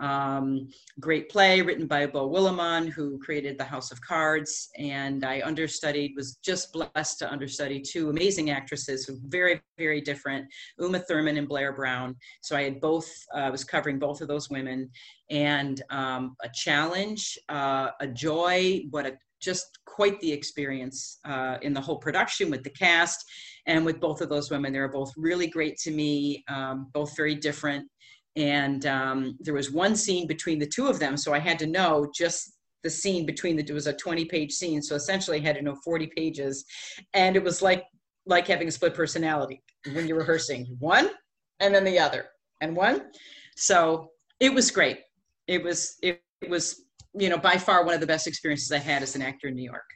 Um, 0.00 0.68
great 0.98 1.28
play 1.28 1.60
written 1.60 1.86
by 1.86 2.06
Beau 2.06 2.28
Willimon, 2.28 2.88
who 2.88 3.18
created 3.18 3.58
The 3.58 3.64
House 3.64 3.92
of 3.92 4.00
Cards. 4.00 4.70
And 4.78 5.24
I 5.24 5.42
understudied, 5.44 6.12
was 6.16 6.36
just 6.36 6.72
blessed 6.72 7.18
to 7.18 7.30
understudy 7.30 7.80
two 7.80 8.08
amazing 8.08 8.50
actresses, 8.50 9.04
who 9.04 9.18
very, 9.26 9.60
very 9.76 10.00
different, 10.00 10.46
Uma 10.78 11.00
Thurman 11.00 11.36
and 11.36 11.46
Blair 11.46 11.74
Brown. 11.74 12.16
So 12.40 12.56
I 12.56 12.62
had 12.62 12.80
both, 12.80 13.10
I 13.34 13.48
uh, 13.48 13.50
was 13.50 13.62
covering 13.62 13.98
both 13.98 14.22
of 14.22 14.28
those 14.28 14.48
women. 14.48 14.90
And 15.28 15.82
um, 15.90 16.34
a 16.42 16.48
challenge, 16.48 17.38
uh, 17.50 17.90
a 18.00 18.06
joy, 18.06 18.80
what 18.90 19.06
a 19.06 19.18
just 19.40 19.78
quite 19.86 20.20
the 20.20 20.32
experience 20.32 21.18
uh, 21.24 21.56
in 21.62 21.72
the 21.72 21.80
whole 21.80 21.98
production 21.98 22.50
with 22.50 22.62
the 22.62 22.70
cast 22.70 23.24
and 23.66 23.84
with 23.84 24.00
both 24.00 24.20
of 24.20 24.28
those 24.28 24.50
women. 24.50 24.72
They 24.72 24.80
were 24.80 24.88
both 24.88 25.12
really 25.16 25.46
great 25.46 25.76
to 25.78 25.90
me, 25.90 26.44
um, 26.48 26.88
both 26.92 27.16
very 27.16 27.34
different. 27.34 27.88
And 28.36 28.86
um, 28.86 29.36
there 29.40 29.54
was 29.54 29.70
one 29.70 29.96
scene 29.96 30.26
between 30.26 30.58
the 30.58 30.66
two 30.66 30.86
of 30.86 31.00
them 31.00 31.16
so 31.16 31.34
i 31.34 31.38
had 31.38 31.58
to 31.58 31.66
know 31.66 32.08
just 32.14 32.58
the 32.84 32.90
scene 32.90 33.26
between 33.26 33.56
the 33.56 33.64
it 33.64 33.72
was 33.72 33.88
a 33.88 33.92
20 33.92 34.24
page 34.26 34.52
scene 34.52 34.80
so 34.80 34.94
essentially 34.94 35.38
i 35.38 35.40
had 35.40 35.56
to 35.56 35.62
know 35.62 35.76
40 35.84 36.06
pages. 36.16 36.64
And 37.12 37.36
it 37.36 37.42
was 37.42 37.60
like 37.60 37.84
like 38.26 38.46
having 38.46 38.68
a 38.68 38.70
split 38.70 38.94
personality 38.94 39.62
when 39.92 40.06
you're 40.06 40.18
rehearsing 40.18 40.76
one 40.78 41.10
and 41.58 41.74
then 41.74 41.84
the 41.84 41.98
other 41.98 42.26
and 42.60 42.76
one. 42.76 43.10
So 43.56 44.10
it 44.38 44.52
was 44.52 44.70
great. 44.70 45.00
It 45.46 45.62
was 45.62 45.96
it, 46.02 46.22
it 46.40 46.50
was 46.50 46.84
you 47.14 47.28
know 47.28 47.38
by 47.38 47.56
far 47.56 47.84
one 47.84 47.94
of 47.94 48.00
the 48.00 48.06
best 48.06 48.26
experiences 48.26 48.70
i 48.72 48.78
had 48.78 49.02
as 49.02 49.16
an 49.16 49.22
actor 49.22 49.48
in 49.48 49.54
new 49.54 49.64
york 49.64 49.88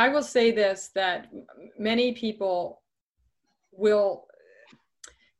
I 0.00 0.08
will 0.10 0.22
say 0.22 0.52
this 0.52 0.90
that 0.94 1.26
many 1.76 2.12
people 2.12 2.82
will 3.72 4.28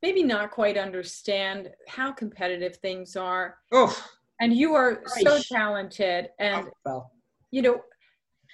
maybe 0.03 0.25
not 0.25 0.51
quite 0.51 0.77
understand 0.77 1.71
how 1.87 2.11
competitive 2.11 2.75
things 2.79 3.15
are. 3.15 3.59
oh 3.71 3.97
And 4.41 4.53
you 4.53 4.75
are 4.75 5.05
so 5.23 5.39
talented 5.39 6.31
and 6.41 6.67
well 6.85 7.13
you 7.51 7.63
know, 7.63 7.81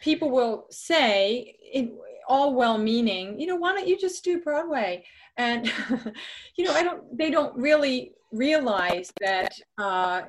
people 0.03 0.31
will 0.31 0.67
say, 0.71 1.57
in 1.73 1.97
all 2.29 2.55
well-meaning, 2.55 3.39
you 3.39 3.47
know, 3.47 3.57
why 3.57 3.73
don't 3.75 3.89
you 3.89 3.99
just 3.99 4.25
do 4.25 4.41
Broadway? 4.41 5.05
And 5.37 5.71
you 6.57 6.65
know, 6.65 6.73
I 6.73 6.83
don't. 6.83 7.17
They 7.17 7.31
don't 7.31 7.57
really 7.57 8.13
realize 8.33 9.13
that. 9.21 9.55
Uh, 9.79 10.23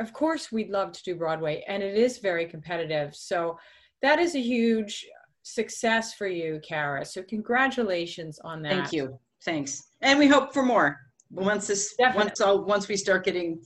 of 0.00 0.12
course, 0.12 0.52
we'd 0.52 0.70
love 0.70 0.92
to 0.92 1.02
do 1.02 1.14
Broadway, 1.16 1.64
and 1.68 1.82
it 1.82 1.96
is 1.96 2.18
very 2.18 2.46
competitive. 2.46 3.14
So 3.16 3.58
that 4.02 4.18
is 4.18 4.34
a 4.34 4.40
huge 4.40 5.06
success 5.42 6.14
for 6.14 6.26
you, 6.26 6.60
Kara. 6.66 7.04
So 7.04 7.22
congratulations 7.22 8.38
on 8.44 8.62
that. 8.62 8.72
Thank 8.72 8.92
you. 8.92 9.18
Thanks. 9.44 9.82
And 10.02 10.18
we 10.18 10.28
hope 10.28 10.52
for 10.52 10.64
more. 10.64 10.96
Once 11.30 11.66
this, 11.66 11.94
Definitely. 11.98 12.24
once 12.28 12.40
all, 12.40 12.64
once 12.64 12.88
we 12.88 12.96
start 12.96 13.24
getting, 13.24 13.60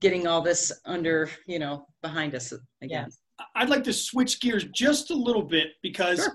getting 0.00 0.26
all 0.26 0.42
this 0.42 0.72
under, 0.84 1.30
you 1.46 1.58
know, 1.58 1.86
behind 2.02 2.34
us 2.34 2.52
again. 2.82 3.08
I'd 3.54 3.68
like 3.70 3.84
to 3.84 3.92
switch 3.92 4.40
gears 4.40 4.64
just 4.74 5.10
a 5.10 5.14
little 5.14 5.42
bit 5.42 5.68
because 5.82 6.18
Sure. 6.18 6.34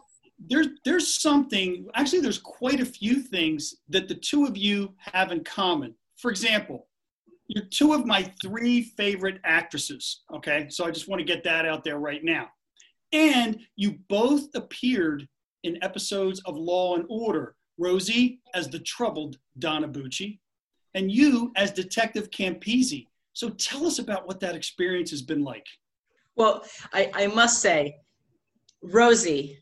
there's 0.49 0.67
there's 0.85 1.21
something 1.21 1.87
actually 1.95 2.21
there's 2.21 2.37
quite 2.39 2.79
a 2.79 2.85
few 2.85 3.21
things 3.21 3.75
that 3.89 4.07
the 4.07 4.15
two 4.15 4.45
of 4.45 4.55
you 4.57 4.93
have 4.99 5.31
in 5.31 5.43
common. 5.43 5.95
For 6.17 6.29
example, 6.29 6.87
you're 7.53 7.65
two 7.65 7.93
of 7.93 8.05
my 8.05 8.23
three 8.41 8.83
favorite 8.83 9.39
actresses. 9.43 10.21
Okay, 10.33 10.67
so 10.69 10.85
I 10.85 10.91
just 10.91 11.07
want 11.07 11.19
to 11.19 11.25
get 11.25 11.43
that 11.43 11.65
out 11.65 11.83
there 11.83 11.99
right 11.99 12.23
now. 12.23 12.47
And 13.11 13.59
you 13.75 13.97
both 14.07 14.47
appeared 14.55 15.27
in 15.63 15.83
episodes 15.83 16.41
of 16.45 16.57
Law 16.57 16.95
and 16.95 17.05
Order. 17.09 17.55
Rosie 17.77 18.39
as 18.53 18.69
the 18.69 18.79
troubled 18.79 19.37
Donna 19.57 19.87
Bucci, 19.87 20.39
and 20.93 21.11
you 21.11 21.51
as 21.55 21.71
Detective 21.71 22.29
Campisi. 22.29 23.07
So 23.33 23.49
tell 23.49 23.87
us 23.87 23.99
about 23.99 24.27
what 24.27 24.39
that 24.41 24.55
experience 24.55 25.09
has 25.11 25.21
been 25.21 25.43
like. 25.43 25.65
Well, 26.35 26.63
I, 26.93 27.09
I 27.13 27.27
must 27.27 27.61
say, 27.61 27.97
Rosie, 28.83 29.57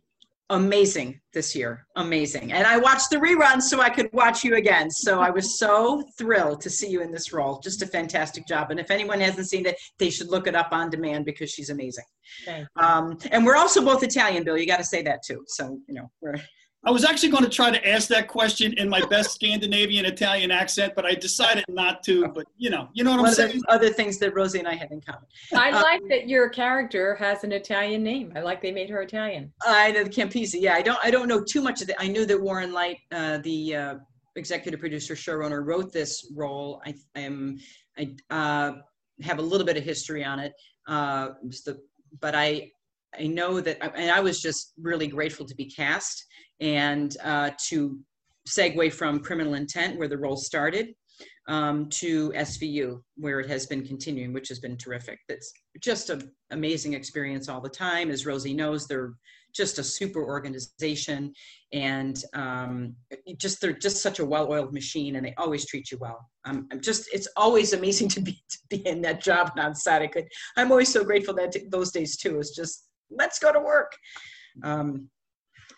amazing 0.49 1.19
this 1.33 1.55
year, 1.55 1.85
amazing. 1.95 2.51
And 2.51 2.65
I 2.65 2.77
watched 2.77 3.09
the 3.09 3.17
reruns 3.17 3.63
so 3.63 3.81
I 3.81 3.89
could 3.89 4.09
watch 4.13 4.43
you 4.43 4.55
again. 4.55 4.89
So 4.89 5.21
I 5.21 5.29
was 5.29 5.59
so 5.59 6.03
thrilled 6.17 6.61
to 6.61 6.69
see 6.69 6.89
you 6.89 7.01
in 7.01 7.11
this 7.11 7.31
role. 7.31 7.59
Just 7.59 7.81
a 7.81 7.87
fantastic 7.87 8.47
job. 8.47 8.71
And 8.71 8.79
if 8.79 8.89
anyone 8.89 9.19
hasn't 9.19 9.47
seen 9.47 9.65
it, 9.65 9.77
they 9.99 10.09
should 10.09 10.29
look 10.29 10.47
it 10.47 10.55
up 10.55 10.69
on 10.71 10.89
demand 10.89 11.25
because 11.25 11.51
she's 11.51 11.69
amazing. 11.69 12.05
Um, 12.75 13.17
and 13.31 13.45
we're 13.45 13.57
also 13.57 13.83
both 13.83 14.03
Italian, 14.03 14.43
Bill. 14.43 14.57
You 14.57 14.65
got 14.65 14.77
to 14.77 14.83
say 14.83 15.01
that 15.03 15.19
too. 15.25 15.43
So 15.47 15.79
you 15.87 15.93
know, 15.95 16.09
we're 16.21 16.35
I 16.85 16.91
was 16.91 17.03
actually 17.03 17.29
going 17.29 17.43
to 17.43 17.49
try 17.49 17.71
to 17.71 17.87
ask 17.87 18.07
that 18.07 18.29
question 18.29 18.71
in 18.73 18.87
my 18.87 19.01
best 19.07 19.31
Scandinavian 19.31 20.05
Italian 20.05 20.49
accent, 20.49 20.93
but 20.95 21.05
I 21.05 21.13
decided 21.13 21.65
not 21.67 22.03
to. 22.03 22.29
But 22.29 22.45
you 22.57 22.69
know, 22.69 22.87
you 22.93 23.03
know 23.03 23.11
what 23.11 23.17
one 23.17 23.25
I'm 23.25 23.31
of 23.31 23.37
the 23.37 23.49
saying. 23.49 23.61
other 23.67 23.89
things 23.89 24.17
that 24.19 24.33
Rosie 24.33 24.59
and 24.59 24.67
I 24.67 24.75
have 24.75 24.89
in 24.91 25.01
common. 25.01 25.23
I 25.53 25.71
Uh, 25.71 25.81
like 25.81 26.01
that 26.07 26.29
your 26.29 26.47
character 26.47 27.15
has 27.15 27.43
an 27.43 27.51
Italian 27.51 28.01
name. 28.01 28.31
I 28.33 28.39
like 28.41 28.61
they 28.61 28.71
made 28.71 28.89
her 28.91 29.01
Italian. 29.01 29.51
I 29.65 29.91
know 29.91 30.05
the 30.05 30.09
Campisi. 30.09 30.61
Yeah, 30.61 30.73
I 30.75 30.81
don't. 30.81 30.99
I 31.03 31.11
don't 31.11 31.27
know 31.27 31.43
too 31.43 31.61
much 31.61 31.81
of 31.81 31.89
it. 31.89 31.97
I 31.99 32.07
knew 32.07 32.25
that 32.25 32.41
Warren 32.41 32.71
Leight, 32.73 32.99
uh, 33.11 33.39
the 33.39 33.75
uh, 33.75 33.95
executive 34.37 34.79
producer, 34.79 35.15
showrunner, 35.15 35.65
wrote 35.65 35.91
this 35.91 36.31
role. 36.33 36.81
I 36.85 36.95
am. 37.15 37.59
I 37.97 38.15
uh, 38.29 38.71
have 39.21 39.39
a 39.39 39.41
little 39.41 39.67
bit 39.67 39.75
of 39.75 39.83
history 39.83 40.23
on 40.23 40.39
it. 40.39 40.53
Uh, 40.87 41.29
the, 41.65 41.81
but 42.21 42.35
I. 42.35 42.71
I 43.19 43.25
know 43.25 43.59
that, 43.59 43.79
and 43.97 44.11
I 44.11 44.19
was 44.19 44.39
just 44.39 44.73
really 44.79 45.07
grateful 45.07 45.43
to 45.47 45.55
be 45.55 45.65
cast 45.65 46.27
and 46.59 47.15
uh, 47.23 47.51
to 47.67 47.99
segue 48.47 48.91
from 48.93 49.19
Criminal 49.19 49.53
Intent, 49.53 49.97
where 49.97 50.07
the 50.07 50.17
role 50.17 50.37
started, 50.37 50.93
um, 51.47 51.89
to 51.89 52.29
SVU, 52.31 53.01
where 53.17 53.39
it 53.39 53.49
has 53.49 53.65
been 53.65 53.85
continuing, 53.85 54.33
which 54.33 54.47
has 54.49 54.59
been 54.59 54.77
terrific. 54.77 55.19
That's 55.27 55.51
just 55.81 56.09
an 56.09 56.31
amazing 56.51 56.93
experience 56.93 57.49
all 57.49 57.59
the 57.59 57.69
time. 57.69 58.11
As 58.11 58.25
Rosie 58.25 58.53
knows, 58.53 58.87
they're 58.87 59.13
just 59.55 59.79
a 59.79 59.83
super 59.83 60.23
organization, 60.23 61.33
and 61.73 62.23
um, 62.33 62.95
just 63.37 63.61
they're 63.61 63.73
just 63.73 64.01
such 64.01 64.19
a 64.19 64.25
well-oiled 64.25 64.73
machine, 64.73 65.15
and 65.15 65.25
they 65.25 65.33
always 65.37 65.65
treat 65.65 65.89
you 65.91 65.97
well. 65.99 66.29
Um, 66.45 66.67
I'm 66.71 66.81
just 66.81 67.09
it's 67.13 67.27
always 67.35 67.73
amazing 67.73 68.09
to 68.15 68.21
be 68.21 68.33
to 68.33 68.59
be 68.69 68.87
in 68.87 69.01
that 69.01 69.21
job 69.21 69.51
and 69.55 69.65
on 69.65 70.23
I'm 70.55 70.71
always 70.71 70.93
so 70.93 71.03
grateful 71.03 71.33
that 71.35 71.55
those 71.71 71.91
days 71.91 72.15
too. 72.15 72.39
It's 72.39 72.55
just 72.55 72.85
let's 73.09 73.39
go 73.39 73.51
to 73.51 73.59
work. 73.59 73.91
Um, 74.63 75.09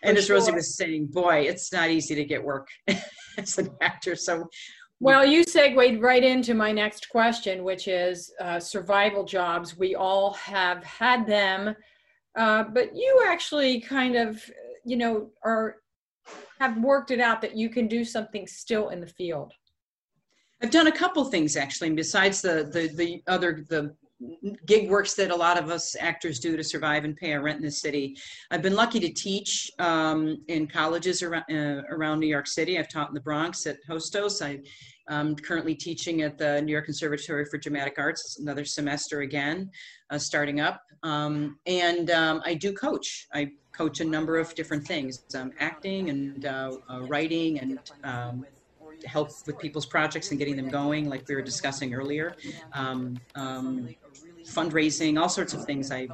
and 0.02 0.18
as 0.18 0.28
Rosie 0.28 0.52
was 0.52 0.76
saying, 0.76 1.06
boy, 1.06 1.40
it's 1.40 1.72
not 1.72 1.90
easy 1.90 2.14
to 2.14 2.24
get 2.24 2.42
work 2.42 2.68
as 3.38 3.58
an 3.58 3.70
actor. 3.80 4.16
So 4.16 4.48
Well, 5.00 5.24
you 5.24 5.44
segued 5.44 6.00
right 6.02 6.22
into 6.22 6.54
my 6.54 6.72
next 6.72 7.08
question, 7.08 7.64
which 7.64 7.88
is 7.88 8.32
uh, 8.40 8.58
survival 8.58 9.24
jobs. 9.24 9.76
We 9.76 9.94
all 9.94 10.34
have 10.34 10.82
had 10.84 11.26
them, 11.26 11.74
uh, 12.36 12.64
but 12.64 12.94
you 12.96 13.24
actually 13.26 13.80
kind 13.80 14.16
of, 14.16 14.42
you 14.84 14.96
know, 14.96 15.30
are 15.44 15.76
have 16.60 16.78
worked 16.78 17.10
it 17.10 17.20
out 17.20 17.40
that 17.40 17.56
you 17.56 17.68
can 17.68 17.88
do 17.88 18.04
something 18.04 18.46
still 18.46 18.90
in 18.90 19.00
the 19.00 19.06
field. 19.06 19.52
I've 20.62 20.70
done 20.70 20.86
a 20.86 20.92
couple 20.92 21.24
things 21.24 21.56
actually, 21.56 21.88
and 21.88 21.96
besides 21.96 22.40
the 22.40 22.70
the 22.72 22.88
the 22.94 23.22
other 23.26 23.64
the 23.68 23.94
gig 24.66 24.90
works 24.90 25.14
that 25.14 25.30
a 25.30 25.36
lot 25.36 25.58
of 25.58 25.70
us 25.70 25.96
actors 25.98 26.38
do 26.38 26.56
to 26.56 26.64
survive 26.64 27.04
and 27.04 27.16
pay 27.16 27.32
our 27.32 27.42
rent 27.42 27.58
in 27.58 27.64
the 27.64 27.70
city. 27.70 28.16
I've 28.50 28.62
been 28.62 28.74
lucky 28.74 29.00
to 29.00 29.12
teach 29.12 29.70
um, 29.78 30.38
in 30.48 30.66
colleges 30.66 31.22
around 31.22 31.44
uh, 31.50 31.82
around 31.90 32.20
New 32.20 32.26
York 32.26 32.46
City. 32.46 32.78
I've 32.78 32.88
taught 32.88 33.08
in 33.08 33.14
the 33.14 33.20
Bronx 33.20 33.66
at 33.66 33.78
Hostos. 33.88 34.44
I 34.44 34.60
am 35.08 35.36
currently 35.36 35.74
teaching 35.74 36.22
at 36.22 36.38
the 36.38 36.62
New 36.62 36.72
York 36.72 36.84
Conservatory 36.86 37.44
for 37.50 37.58
Dramatic 37.58 37.94
Arts 37.98 38.38
another 38.40 38.64
semester 38.64 39.20
again, 39.20 39.70
uh, 40.10 40.18
starting 40.18 40.60
up. 40.60 40.82
Um, 41.02 41.58
and 41.66 42.10
um, 42.10 42.42
I 42.44 42.54
do 42.54 42.72
coach. 42.72 43.26
I 43.34 43.50
coach 43.72 44.00
a 44.00 44.04
number 44.04 44.38
of 44.38 44.54
different 44.54 44.86
things, 44.86 45.24
um, 45.34 45.52
acting 45.58 46.10
and 46.10 46.46
uh, 46.46 46.76
uh, 46.90 47.02
writing 47.02 47.58
and 47.58 47.78
um, 48.04 48.44
help 49.06 49.30
with 49.46 49.58
people's 49.58 49.86
projects 49.86 50.30
and 50.30 50.38
getting 50.38 50.56
them 50.56 50.68
going, 50.68 51.08
like 51.08 51.24
we 51.28 51.34
were 51.34 51.42
discussing 51.42 51.94
earlier. 51.94 52.36
Um, 52.72 53.20
um, 53.34 53.88
fundraising, 54.44 55.20
all 55.20 55.28
sorts 55.28 55.54
of 55.54 55.64
things 55.64 55.90
I'm 55.90 56.12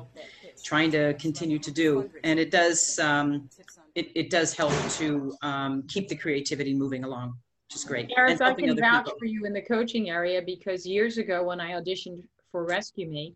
trying 0.64 0.90
to 0.92 1.14
continue 1.14 1.58
to 1.58 1.70
do. 1.70 2.10
And 2.24 2.38
it 2.38 2.50
does, 2.50 2.98
um, 2.98 3.48
it, 3.94 4.10
it 4.14 4.30
does 4.30 4.54
help 4.54 4.72
to 4.92 5.34
um, 5.42 5.82
keep 5.88 6.08
the 6.08 6.16
creativity 6.16 6.74
moving 6.74 7.04
along, 7.04 7.36
which 7.68 7.76
is 7.76 7.84
great. 7.84 8.12
And 8.16 8.40
I 8.40 8.54
can 8.54 8.78
vouch 8.78 9.06
people. 9.06 9.18
for 9.18 9.24
you 9.24 9.44
in 9.44 9.52
the 9.52 9.62
coaching 9.62 10.10
area 10.10 10.42
because 10.42 10.86
years 10.86 11.18
ago 11.18 11.42
when 11.42 11.60
I 11.60 11.72
auditioned 11.72 12.22
for 12.52 12.64
Rescue 12.64 13.08
Me, 13.08 13.34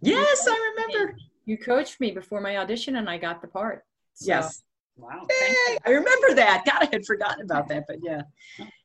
Yes, 0.00 0.46
I 0.48 0.74
remember. 0.76 1.16
you 1.44 1.58
coached 1.58 2.00
me 2.00 2.10
before 2.10 2.40
my 2.40 2.58
audition 2.58 2.96
and 2.96 3.08
I 3.08 3.18
got 3.18 3.40
the 3.40 3.48
part. 3.48 3.84
So, 4.14 4.28
Yes. 4.28 4.62
Wow. 4.96 5.26
Yay, 5.30 5.78
I 5.86 5.90
remember 5.90 6.34
that. 6.34 6.64
God, 6.66 6.82
I 6.82 6.88
had 6.90 7.04
forgotten 7.04 7.42
about 7.44 7.68
that, 7.68 7.84
but 7.86 7.98
yeah. 8.02 8.22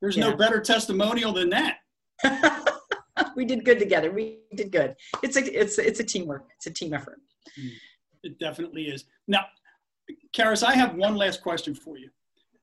There's 0.01 0.17
Yeah. 0.17 0.29
no 0.29 0.35
better 0.35 0.59
testimonial 0.59 1.33
than 1.33 1.49
that. 1.49 1.77
we 3.35 3.45
did 3.45 3.65
good 3.65 3.79
together. 3.79 4.11
We 4.11 4.39
did 4.55 4.71
good. 4.71 4.95
It's 5.23 5.37
a 5.37 5.59
it's 5.61 5.77
it's 5.79 5.99
a 5.99 6.03
teamwork. 6.03 6.45
It's 6.57 6.67
a 6.67 6.71
team 6.71 6.93
effort. 6.93 7.19
It 8.23 8.37
definitely 8.39 8.83
is. 8.85 9.05
Now, 9.27 9.45
Caris, 10.33 10.63
I 10.63 10.73
have 10.75 10.95
one 10.95 11.15
last 11.15 11.41
question 11.41 11.73
for 11.73 11.97
you. 11.97 12.09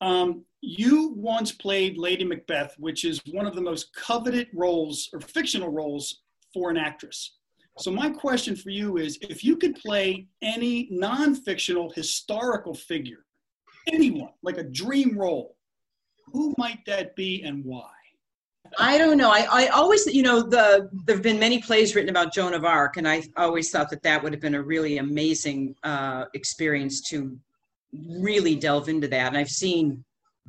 Um, 0.00 0.44
you 0.60 1.12
once 1.16 1.50
played 1.50 1.98
Lady 1.98 2.24
Macbeth, 2.24 2.74
which 2.78 3.04
is 3.04 3.20
one 3.32 3.46
of 3.46 3.54
the 3.54 3.60
most 3.60 3.92
coveted 3.94 4.48
roles 4.54 5.08
or 5.12 5.20
fictional 5.20 5.70
roles 5.70 6.20
for 6.54 6.70
an 6.70 6.76
actress. 6.76 7.36
So 7.78 7.90
my 7.90 8.10
question 8.10 8.54
for 8.56 8.70
you 8.70 8.96
is, 8.96 9.18
if 9.22 9.44
you 9.44 9.56
could 9.56 9.76
play 9.76 10.26
any 10.42 10.88
non-fictional 10.90 11.90
historical 11.92 12.74
figure, 12.74 13.24
anyone, 13.92 14.30
like 14.42 14.58
a 14.58 14.64
dream 14.64 15.18
role, 15.18 15.56
who 16.32 16.54
might 16.58 16.84
that 16.86 17.16
be 17.16 17.42
and 17.42 17.64
why? 17.64 17.90
I 18.78 18.98
don't 18.98 19.16
know. 19.16 19.30
I, 19.30 19.46
I 19.50 19.66
always, 19.68 20.06
you 20.06 20.22
know, 20.22 20.42
the 20.42 20.90
there've 21.06 21.22
been 21.22 21.38
many 21.38 21.60
plays 21.60 21.94
written 21.94 22.10
about 22.10 22.34
Joan 22.34 22.52
of 22.52 22.64
Arc, 22.64 22.98
and 22.98 23.08
I 23.08 23.22
always 23.36 23.70
thought 23.70 23.88
that 23.90 24.02
that 24.02 24.22
would 24.22 24.32
have 24.32 24.42
been 24.42 24.56
a 24.56 24.62
really 24.62 24.98
amazing 24.98 25.74
uh, 25.84 26.26
experience 26.34 27.00
to 27.10 27.38
really 28.20 28.54
delve 28.54 28.88
into 28.88 29.08
that. 29.08 29.28
And 29.28 29.36
I've 29.36 29.48
seen 29.48 30.04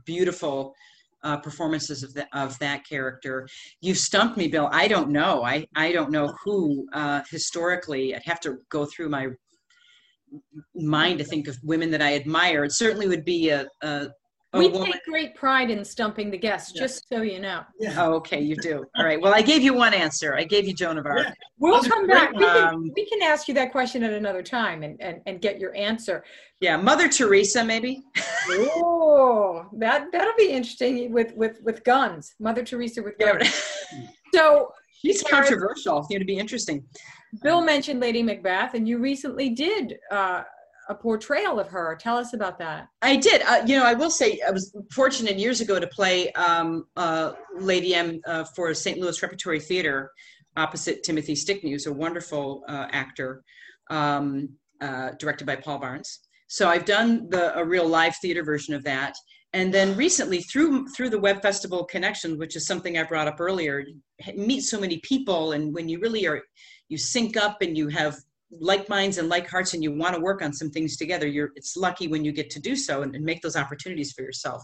beautiful 0.06 0.76
uh, 1.24 1.38
performances 1.38 2.04
of, 2.04 2.14
the, 2.14 2.28
of 2.38 2.58
that 2.60 2.86
character. 2.88 3.48
You've 3.82 3.98
stumped 3.98 4.38
me, 4.38 4.48
Bill. 4.48 4.70
I 4.72 4.88
don't 4.88 5.10
know. 5.10 5.44
I 5.44 5.66
I 5.76 5.92
don't 5.92 6.12
know 6.12 6.34
who 6.44 6.88
uh, 6.94 7.22
historically. 7.30 8.16
I'd 8.16 8.24
have 8.26 8.40
to 8.42 8.58
go 8.70 8.86
through 8.86 9.10
my 9.10 9.28
mind 10.76 11.20
to 11.20 11.26
think 11.26 11.48
of 11.48 11.58
women 11.64 11.92
that 11.92 12.02
I 12.02 12.16
admire. 12.16 12.64
It 12.64 12.72
certainly 12.74 13.08
would 13.08 13.26
be 13.26 13.50
a. 13.50 13.68
a 13.82 14.10
a 14.54 14.58
we 14.58 14.68
woman- 14.68 14.92
take 14.92 15.04
great 15.06 15.36
pride 15.36 15.70
in 15.70 15.86
stumping 15.86 16.32
the 16.32 16.38
guests, 16.38 16.72
just 16.72 17.08
so 17.08 17.22
you 17.22 17.40
know. 17.40 17.62
Oh, 17.98 18.14
okay, 18.16 18.42
you 18.42 18.56
do. 18.56 18.84
All 18.98 19.06
right. 19.06 19.22
Well, 19.22 19.32
I 19.32 19.44
gave 19.44 19.62
you 19.62 19.76
one 19.76 19.94
answer. 19.94 20.36
I 20.36 20.44
gave 20.44 20.68
you 20.68 20.74
Joan 20.74 20.98
of 20.98 21.06
Arc. 21.06 21.20
Yeah. 21.20 21.34
We'll 21.60 21.84
come 21.84 22.08
back. 22.08 22.32
We 22.34 22.40
can, 22.44 22.74
Um, 22.74 22.92
we 22.96 23.06
can 23.06 23.22
ask 23.22 23.48
you 23.48 23.54
that 23.54 23.72
question 23.72 24.02
at 24.02 24.12
another 24.12 24.42
time 24.42 24.82
and, 24.82 25.00
and, 25.02 25.22
and 25.28 25.40
get 25.40 25.60
your 25.60 25.76
answer. 25.76 26.24
Yeah, 26.62 26.78
Mother 26.78 27.08
Teresa, 27.08 27.64
maybe. 27.64 28.02
Oh, 28.50 29.66
that 29.78 30.08
that'll 30.12 30.34
be 30.36 30.50
interesting 30.50 31.12
with 31.12 31.32
with 31.36 31.60
with 31.62 31.84
guns. 31.84 32.34
Mother 32.40 32.64
Teresa 32.64 33.04
with 33.04 33.14
Yeah, 33.20 33.38
guns. 33.38 33.54
So 34.34 34.72
She's 35.02 35.22
Karen- 35.22 35.44
controversial. 35.46 36.00
It's 36.00 36.08
going 36.08 36.20
to 36.22 36.26
be 36.26 36.40
interesting. 36.40 36.84
Bill 37.42 37.62
mentioned 37.62 38.00
Lady 38.00 38.24
Macbeth, 38.24 38.74
and 38.74 38.88
you 38.88 38.98
recently 38.98 39.50
did 39.50 39.98
uh, 40.12 40.44
a 40.90 40.96
portrayal 40.96 41.60
of 41.60 41.68
her. 41.68 41.96
Tell 42.00 42.18
us 42.18 42.34
about 42.34 42.58
that. 42.60 42.88
I 43.02 43.16
did. 43.16 43.44
Uh, 43.44 43.62
you 43.66 43.78
know, 43.78 43.86
I 43.86 43.94
will 43.94 44.10
say 44.10 44.42
I 44.46 44.52
was 44.52 44.76
fortunate 44.92 45.38
years 45.38 45.62
ago 45.62 45.80
to 45.80 45.88
play 45.88 46.32
um, 46.34 46.86
uh, 46.96 47.34
Lady 47.58 47.94
M 47.94 48.20
uh, 48.26 48.44
for 48.56 48.74
St. 48.74 48.98
Louis 49.00 49.22
Repertory 49.22 49.60
Theater 49.60 50.12
opposite 50.58 51.04
Timothy 51.04 51.36
Stickney, 51.36 51.72
who's 51.72 51.86
a 51.86 51.94
wonderful 51.94 52.64
uh, 52.68 52.88
actor, 52.92 53.44
um, 53.90 54.50
uh, 54.82 55.12
directed 55.20 55.46
by 55.46 55.56
Paul 55.56 55.80
Barnes. 55.80 56.20
So 56.48 56.68
I've 56.68 56.86
done 56.86 57.30
the 57.30 57.58
a 57.58 57.64
real 57.64 57.88
live 57.88 58.16
theater 58.22 58.44
version 58.44 58.74
of 58.74 58.84
that. 58.84 59.14
And 59.54 59.74
then 59.74 59.96
recently, 59.96 60.42
through 60.42 60.88
through 60.90 61.10
the 61.10 61.20
Web 61.20 61.42
Festival 61.42 61.84
connection, 61.86 62.38
which 62.38 62.56
is 62.56 62.68
something 62.68 62.98
I 62.98 63.04
brought 63.04 63.28
up 63.28 63.40
earlier, 63.40 63.84
meet 64.36 64.62
so 64.62 64.80
many 64.80 65.00
people, 65.00 65.54
and 65.54 65.74
when 65.74 65.90
you 65.90 66.00
really 66.00 66.28
are, 66.28 66.42
you 66.90 66.98
sync 66.98 67.38
up 67.38 67.62
and 67.62 67.78
you 67.78 67.88
have 67.88 68.18
like 68.52 68.90
minds 68.90 69.20
and 69.20 69.30
like 69.30 69.48
hearts 69.48 69.74
and 69.76 69.84
you 69.84 69.92
want 69.92 70.16
to 70.16 70.20
work 70.20 70.42
on 70.42 70.52
some 70.52 70.72
things 70.72 70.98
together 70.98 71.28
you're 71.28 71.52
it's 71.56 71.78
lucky 71.78 72.08
when 72.08 72.26
you 72.26 72.32
get 72.32 72.50
to 72.50 72.60
do 72.60 72.76
so 72.76 73.04
and, 73.04 73.16
and 73.16 73.24
make 73.24 73.42
those 73.42 73.56
opportunities 73.56 74.12
for 74.12 74.24
yourself. 74.24 74.64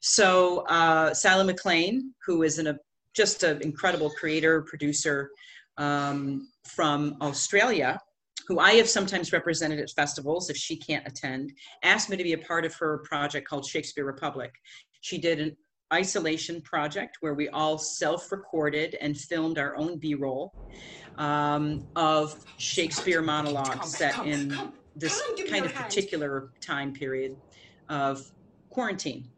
So 0.00 0.60
uh 0.68 1.12
sally 1.12 1.52
mclean 1.52 2.12
who 2.24 2.42
is 2.44 2.58
an, 2.58 2.68
a 2.68 2.76
just 3.12 3.42
an 3.42 3.60
incredible 3.62 4.10
creator 4.10 4.62
producer 4.62 5.30
um, 5.76 6.48
from 6.64 7.16
australia 7.20 7.98
who 8.46 8.60
i 8.60 8.72
have 8.72 8.88
sometimes 8.88 9.32
represented 9.32 9.80
at 9.80 9.90
festivals 9.90 10.48
if 10.48 10.56
she 10.56 10.76
can't 10.76 11.06
attend 11.06 11.52
asked 11.82 12.08
me 12.08 12.16
to 12.16 12.22
be 12.22 12.34
a 12.34 12.38
part 12.38 12.64
of 12.64 12.72
her 12.74 12.98
project 12.98 13.48
called 13.48 13.66
shakespeare 13.66 14.04
republic. 14.04 14.52
She 15.00 15.18
did 15.18 15.40
an 15.40 15.56
isolation 15.92 16.60
project 16.62 17.18
where 17.20 17.34
we 17.34 17.48
all 17.48 17.78
self-recorded 17.78 18.96
and 19.00 19.16
filmed 19.16 19.58
our 19.58 19.76
own 19.76 19.98
b-roll 19.98 20.52
um, 21.18 21.86
of 21.94 22.34
Shakespeare 22.58 23.22
monologues 23.22 23.96
set 23.96 24.26
in 24.26 24.56
this 24.96 25.22
kind 25.50 25.64
of 25.64 25.74
particular 25.74 26.50
time 26.60 26.92
period 26.92 27.36
of 27.88 28.20
quarantine. 28.70 29.28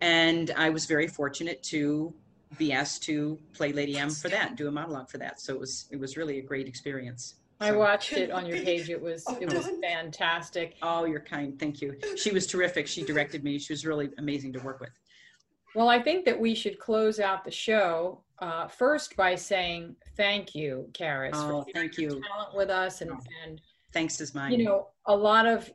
And 0.00 0.50
I 0.56 0.70
was 0.70 0.86
very 0.86 1.06
fortunate 1.06 1.62
to 1.64 2.12
be 2.58 2.72
asked 2.72 3.02
to 3.04 3.38
play 3.54 3.72
Lady 3.72 3.96
M 3.96 4.10
for 4.10 4.28
that, 4.28 4.56
do 4.56 4.68
a 4.68 4.70
monologue 4.70 5.08
for 5.08 5.18
that. 5.18 5.40
So 5.40 5.54
it 5.54 5.60
was 5.60 5.86
it 5.90 5.98
was 5.98 6.16
really 6.16 6.38
a 6.38 6.42
great 6.42 6.68
experience. 6.68 7.36
I 7.60 7.70
watched 7.70 8.12
it 8.12 8.30
on 8.30 8.44
your 8.44 8.58
page. 8.58 8.90
It 8.90 9.00
was 9.00 9.24
it 9.40 9.52
was 9.52 9.70
fantastic. 9.80 10.76
Oh, 10.82 11.04
you're 11.04 11.20
kind. 11.20 11.58
Thank 11.58 11.80
you. 11.80 11.96
She 12.16 12.32
was 12.32 12.46
terrific. 12.46 12.88
She 12.88 13.04
directed 13.04 13.44
me. 13.44 13.58
She 13.58 13.72
was 13.72 13.86
really 13.86 14.10
amazing 14.18 14.52
to 14.54 14.58
work 14.60 14.80
with. 14.80 14.90
Well, 15.74 15.88
I 15.88 16.02
think 16.02 16.24
that 16.26 16.38
we 16.38 16.54
should 16.54 16.78
close 16.78 17.18
out 17.20 17.44
the 17.44 17.50
show 17.50 18.22
uh, 18.40 18.68
first 18.68 19.16
by 19.16 19.34
saying 19.34 19.96
thank 20.16 20.54
you, 20.54 20.88
Caris, 20.94 21.32
Oh, 21.36 21.62
for 21.62 21.72
thank 21.72 21.96
you. 21.96 22.08
talent 22.08 22.54
with 22.54 22.70
us 22.70 23.00
and 23.00 23.10
and 23.44 23.60
Thanks 23.92 24.20
is 24.20 24.34
mine. 24.34 24.52
you 24.52 24.64
know 24.64 24.88
a 25.06 25.14
lot 25.16 25.46
of 25.46 25.70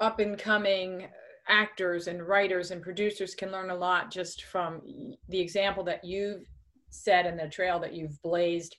up 0.00 0.18
and 0.20 0.38
coming 0.38 1.08
actors 1.48 2.06
and 2.06 2.22
writers 2.26 2.70
and 2.70 2.80
producers 2.82 3.34
can 3.34 3.50
learn 3.52 3.70
a 3.70 3.74
lot 3.76 4.10
just 4.10 4.44
from 4.44 4.80
the 5.28 5.38
example 5.40 5.84
that 5.84 6.04
you've 6.04 6.46
set 6.90 7.26
and 7.26 7.38
the 7.38 7.48
trail 7.48 7.78
that 7.80 7.92
you've 7.92 8.20
blazed 8.22 8.76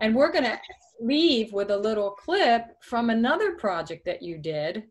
and 0.00 0.14
we're 0.14 0.30
going 0.32 0.44
to 0.44 0.58
leave 1.00 1.52
with 1.52 1.70
a 1.70 1.76
little 1.76 2.10
clip 2.12 2.62
from 2.82 3.10
another 3.10 3.56
project 3.56 4.04
that 4.06 4.22
you 4.22 4.38
did 4.38 4.84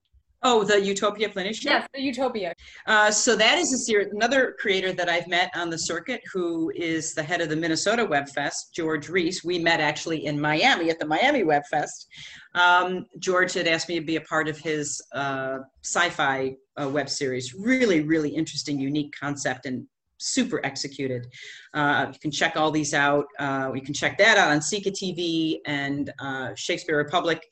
Oh, 0.47 0.63
the 0.63 0.79
Utopia 0.79 1.27
Flynn. 1.27 1.47
Yes, 1.47 1.87
the 1.91 1.99
Utopia. 1.99 2.53
Uh, 2.85 3.09
so 3.09 3.35
that 3.35 3.57
is 3.57 3.73
a 3.73 3.79
series. 3.79 4.09
Another 4.13 4.55
creator 4.59 4.93
that 4.93 5.09
I've 5.09 5.27
met 5.27 5.49
on 5.55 5.71
the 5.71 5.77
circuit, 5.77 6.21
who 6.31 6.71
is 6.75 7.15
the 7.15 7.23
head 7.23 7.41
of 7.41 7.49
the 7.49 7.55
Minnesota 7.55 8.05
Web 8.05 8.29
Fest, 8.29 8.69
George 8.75 9.09
Reese. 9.09 9.43
We 9.43 9.57
met 9.57 9.79
actually 9.79 10.27
in 10.27 10.39
Miami 10.39 10.91
at 10.91 10.99
the 10.99 11.05
Miami 11.07 11.41
Web 11.41 11.63
Fest. 11.71 12.07
Um, 12.53 13.07
George 13.17 13.53
had 13.53 13.67
asked 13.67 13.89
me 13.89 13.99
to 13.99 14.05
be 14.05 14.17
a 14.17 14.21
part 14.21 14.47
of 14.47 14.55
his 14.59 15.01
uh, 15.15 15.57
sci-fi 15.83 16.53
uh, 16.79 16.89
web 16.89 17.09
series. 17.09 17.55
Really, 17.55 18.01
really 18.01 18.29
interesting, 18.29 18.79
unique 18.79 19.15
concept, 19.19 19.65
and 19.65 19.87
super 20.19 20.63
executed. 20.63 21.25
Uh, 21.73 22.11
you 22.13 22.19
can 22.19 22.29
check 22.29 22.55
all 22.55 22.69
these 22.69 22.93
out. 22.93 23.25
Uh, 23.39 23.71
you 23.73 23.81
can 23.81 23.95
check 23.95 24.15
that 24.19 24.37
out 24.37 24.51
on 24.51 24.61
Sika 24.61 24.91
TV 24.91 25.57
and 25.65 26.13
uh, 26.19 26.49
Shakespeare 26.53 26.97
Republic. 26.97 27.43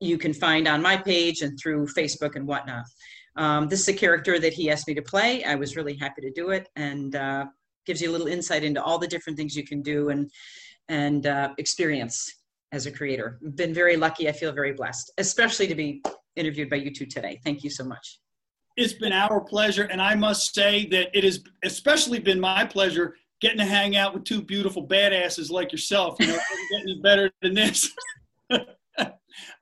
You 0.00 0.18
can 0.18 0.32
find 0.32 0.68
on 0.68 0.82
my 0.82 0.96
page 0.96 1.42
and 1.42 1.58
through 1.58 1.86
Facebook 1.88 2.36
and 2.36 2.46
whatnot. 2.46 2.84
Um, 3.36 3.68
this 3.68 3.80
is 3.80 3.88
a 3.88 3.94
character 3.94 4.38
that 4.38 4.52
he 4.52 4.70
asked 4.70 4.86
me 4.86 4.94
to 4.94 5.02
play. 5.02 5.42
I 5.44 5.54
was 5.54 5.76
really 5.76 5.96
happy 5.96 6.20
to 6.22 6.30
do 6.30 6.50
it, 6.50 6.68
and 6.76 7.16
uh, 7.16 7.46
gives 7.86 8.00
you 8.00 8.10
a 8.10 8.12
little 8.12 8.26
insight 8.26 8.64
into 8.64 8.82
all 8.82 8.98
the 8.98 9.06
different 9.06 9.38
things 9.38 9.56
you 9.56 9.64
can 9.64 9.82
do 9.82 10.10
and 10.10 10.30
and 10.88 11.26
uh, 11.26 11.54
experience 11.58 12.40
as 12.72 12.86
a 12.86 12.90
creator. 12.90 13.38
Been 13.54 13.72
very 13.72 13.96
lucky. 13.96 14.28
I 14.28 14.32
feel 14.32 14.52
very 14.52 14.72
blessed, 14.72 15.12
especially 15.18 15.66
to 15.68 15.74
be 15.74 16.02
interviewed 16.36 16.68
by 16.68 16.76
you 16.76 16.92
two 16.92 17.06
today. 17.06 17.40
Thank 17.44 17.62
you 17.62 17.70
so 17.70 17.84
much. 17.84 18.18
It's 18.76 18.94
been 18.94 19.12
our 19.12 19.40
pleasure, 19.40 19.84
and 19.84 20.00
I 20.00 20.14
must 20.14 20.54
say 20.54 20.86
that 20.86 21.16
it 21.16 21.24
has 21.24 21.42
especially 21.62 22.18
been 22.18 22.40
my 22.40 22.64
pleasure 22.64 23.16
getting 23.40 23.58
to 23.58 23.64
hang 23.64 23.96
out 23.96 24.14
with 24.14 24.24
two 24.24 24.40
beautiful 24.40 24.86
badasses 24.86 25.50
like 25.50 25.72
yourself. 25.72 26.16
You 26.20 26.28
know, 26.28 26.38
it 26.70 27.02
better 27.02 27.30
than 27.42 27.54
this. 27.54 27.90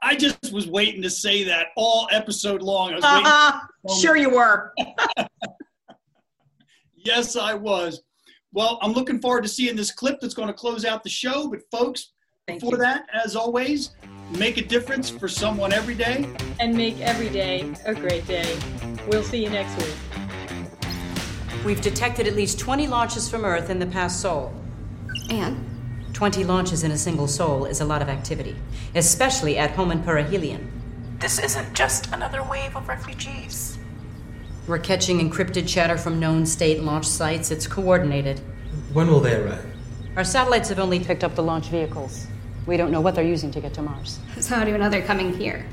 I 0.03 0.17
just 0.17 0.53
was 0.53 0.67
waiting 0.69 1.03
to 1.03 1.11
say 1.11 1.45
that 1.45 1.69
all 1.77 2.09
episode 2.11 2.63
long. 2.63 2.93
I 2.93 2.97
was. 2.97 3.05
Uh-huh. 3.05 3.61
Sure 4.01 4.17
you 4.17 4.31
were. 4.31 4.73
Yes, 7.03 7.37
I 7.37 7.55
was. 7.55 8.03
Well, 8.53 8.79
I'm 8.83 8.93
looking 8.93 9.21
forward 9.21 9.43
to 9.45 9.49
seeing 9.49 9.77
this 9.77 9.91
clip 9.91 10.21
that's 10.21 10.35
going 10.35 10.49
to 10.49 10.55
close 10.55 10.85
out 10.85 11.03
the 11.03 11.09
show. 11.09 11.49
But, 11.49 11.61
folks, 11.71 12.13
Thank 12.47 12.61
before 12.61 12.77
you. 12.77 12.83
that, 12.83 13.07
as 13.13 13.37
always, 13.37 13.93
make 14.37 14.59
a 14.59 14.63
difference 14.63 15.09
for 15.09 15.29
someone 15.29 15.73
every 15.73 15.95
day. 15.95 16.29
And 16.59 16.77
make 16.77 17.01
every 17.01 17.31
day 17.31 17.73
a 17.87 17.95
great 17.95 18.27
day. 18.27 18.59
We'll 19.09 19.23
see 19.23 19.43
you 19.43 19.51
next 19.51 19.77
week. 19.79 19.95
We've 21.65 21.81
detected 21.81 22.27
at 22.27 22.35
least 22.35 22.59
20 22.59 22.87
launches 22.87 23.31
from 23.31 23.45
Earth 23.45 23.71
in 23.71 23.79
the 23.79 23.87
past 23.87 24.21
sol. 24.21 24.53
And 25.31 25.65
20 26.13 26.45
launches 26.45 26.85
in 26.85 26.91
a 26.91 26.99
single 26.99 27.29
sol 27.29 27.65
is 27.65 27.81
a 27.81 27.85
lot 27.85 28.03
of 28.03 28.09
activity, 28.09 28.57
especially 28.95 29.57
at 29.59 29.71
home 29.73 29.91
in 29.91 30.03
perihelion. 30.03 30.69
this 31.19 31.39
isn't 31.39 31.75
just 31.75 32.13
another 32.13 32.43
wave 32.43 32.75
of 32.75 32.89
refugees. 32.89 33.79
We're 34.67 34.79
catching 34.79 35.19
encrypted 35.19 35.69
chatter 35.69 35.97
from 35.99 36.21
known 36.21 36.47
state 36.47 36.83
launch 36.83 37.07
sites. 37.07 37.51
It's 37.51 37.67
coordinated. 37.67 38.41
When 38.93 39.09
will 39.09 39.21
they 39.21 39.35
arrive? 39.35 39.67
Our 40.17 40.25
satellites 40.25 40.69
have 40.69 40.79
only 40.79 41.01
picked 41.01 41.25
up 41.25 41.35
the 41.35 41.43
launch 41.43 41.67
vehicles. 41.67 42.27
We 42.67 42.77
don't 42.77 42.91
know 42.91 43.01
what 43.01 43.15
they're 43.15 43.25
using 43.25 43.51
to 43.53 43.61
get 43.61 43.75
to 43.75 43.83
Mars. 43.83 44.19
So 44.39 44.55
how 44.55 44.65
do 44.65 44.71
you 44.71 44.79
know 44.79 44.89
they're 44.89 45.03
coming 45.03 45.35
here? 45.35 45.67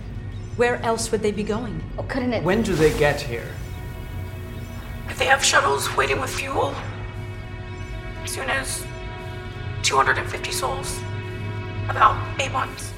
Where 0.56 0.78
else 0.84 1.12
would 1.12 1.22
they 1.22 1.32
be 1.32 1.44
going? 1.44 1.84
Oh, 1.98 2.04
couldn't 2.04 2.34
it? 2.34 2.44
When 2.44 2.64
do 2.64 2.74
they 2.74 2.98
get 2.98 3.22
here? 3.22 3.48
If 5.10 5.20
they 5.20 5.26
have 5.26 5.44
shuttles 5.44 5.96
waiting 5.96 6.20
with 6.20 6.32
fuel, 6.34 6.74
as 8.24 8.32
soon 8.32 8.50
as 8.50 8.84
250 9.88 10.52
souls. 10.52 11.00
About 11.88 12.18
eight 12.42 12.52
months. 12.52 12.92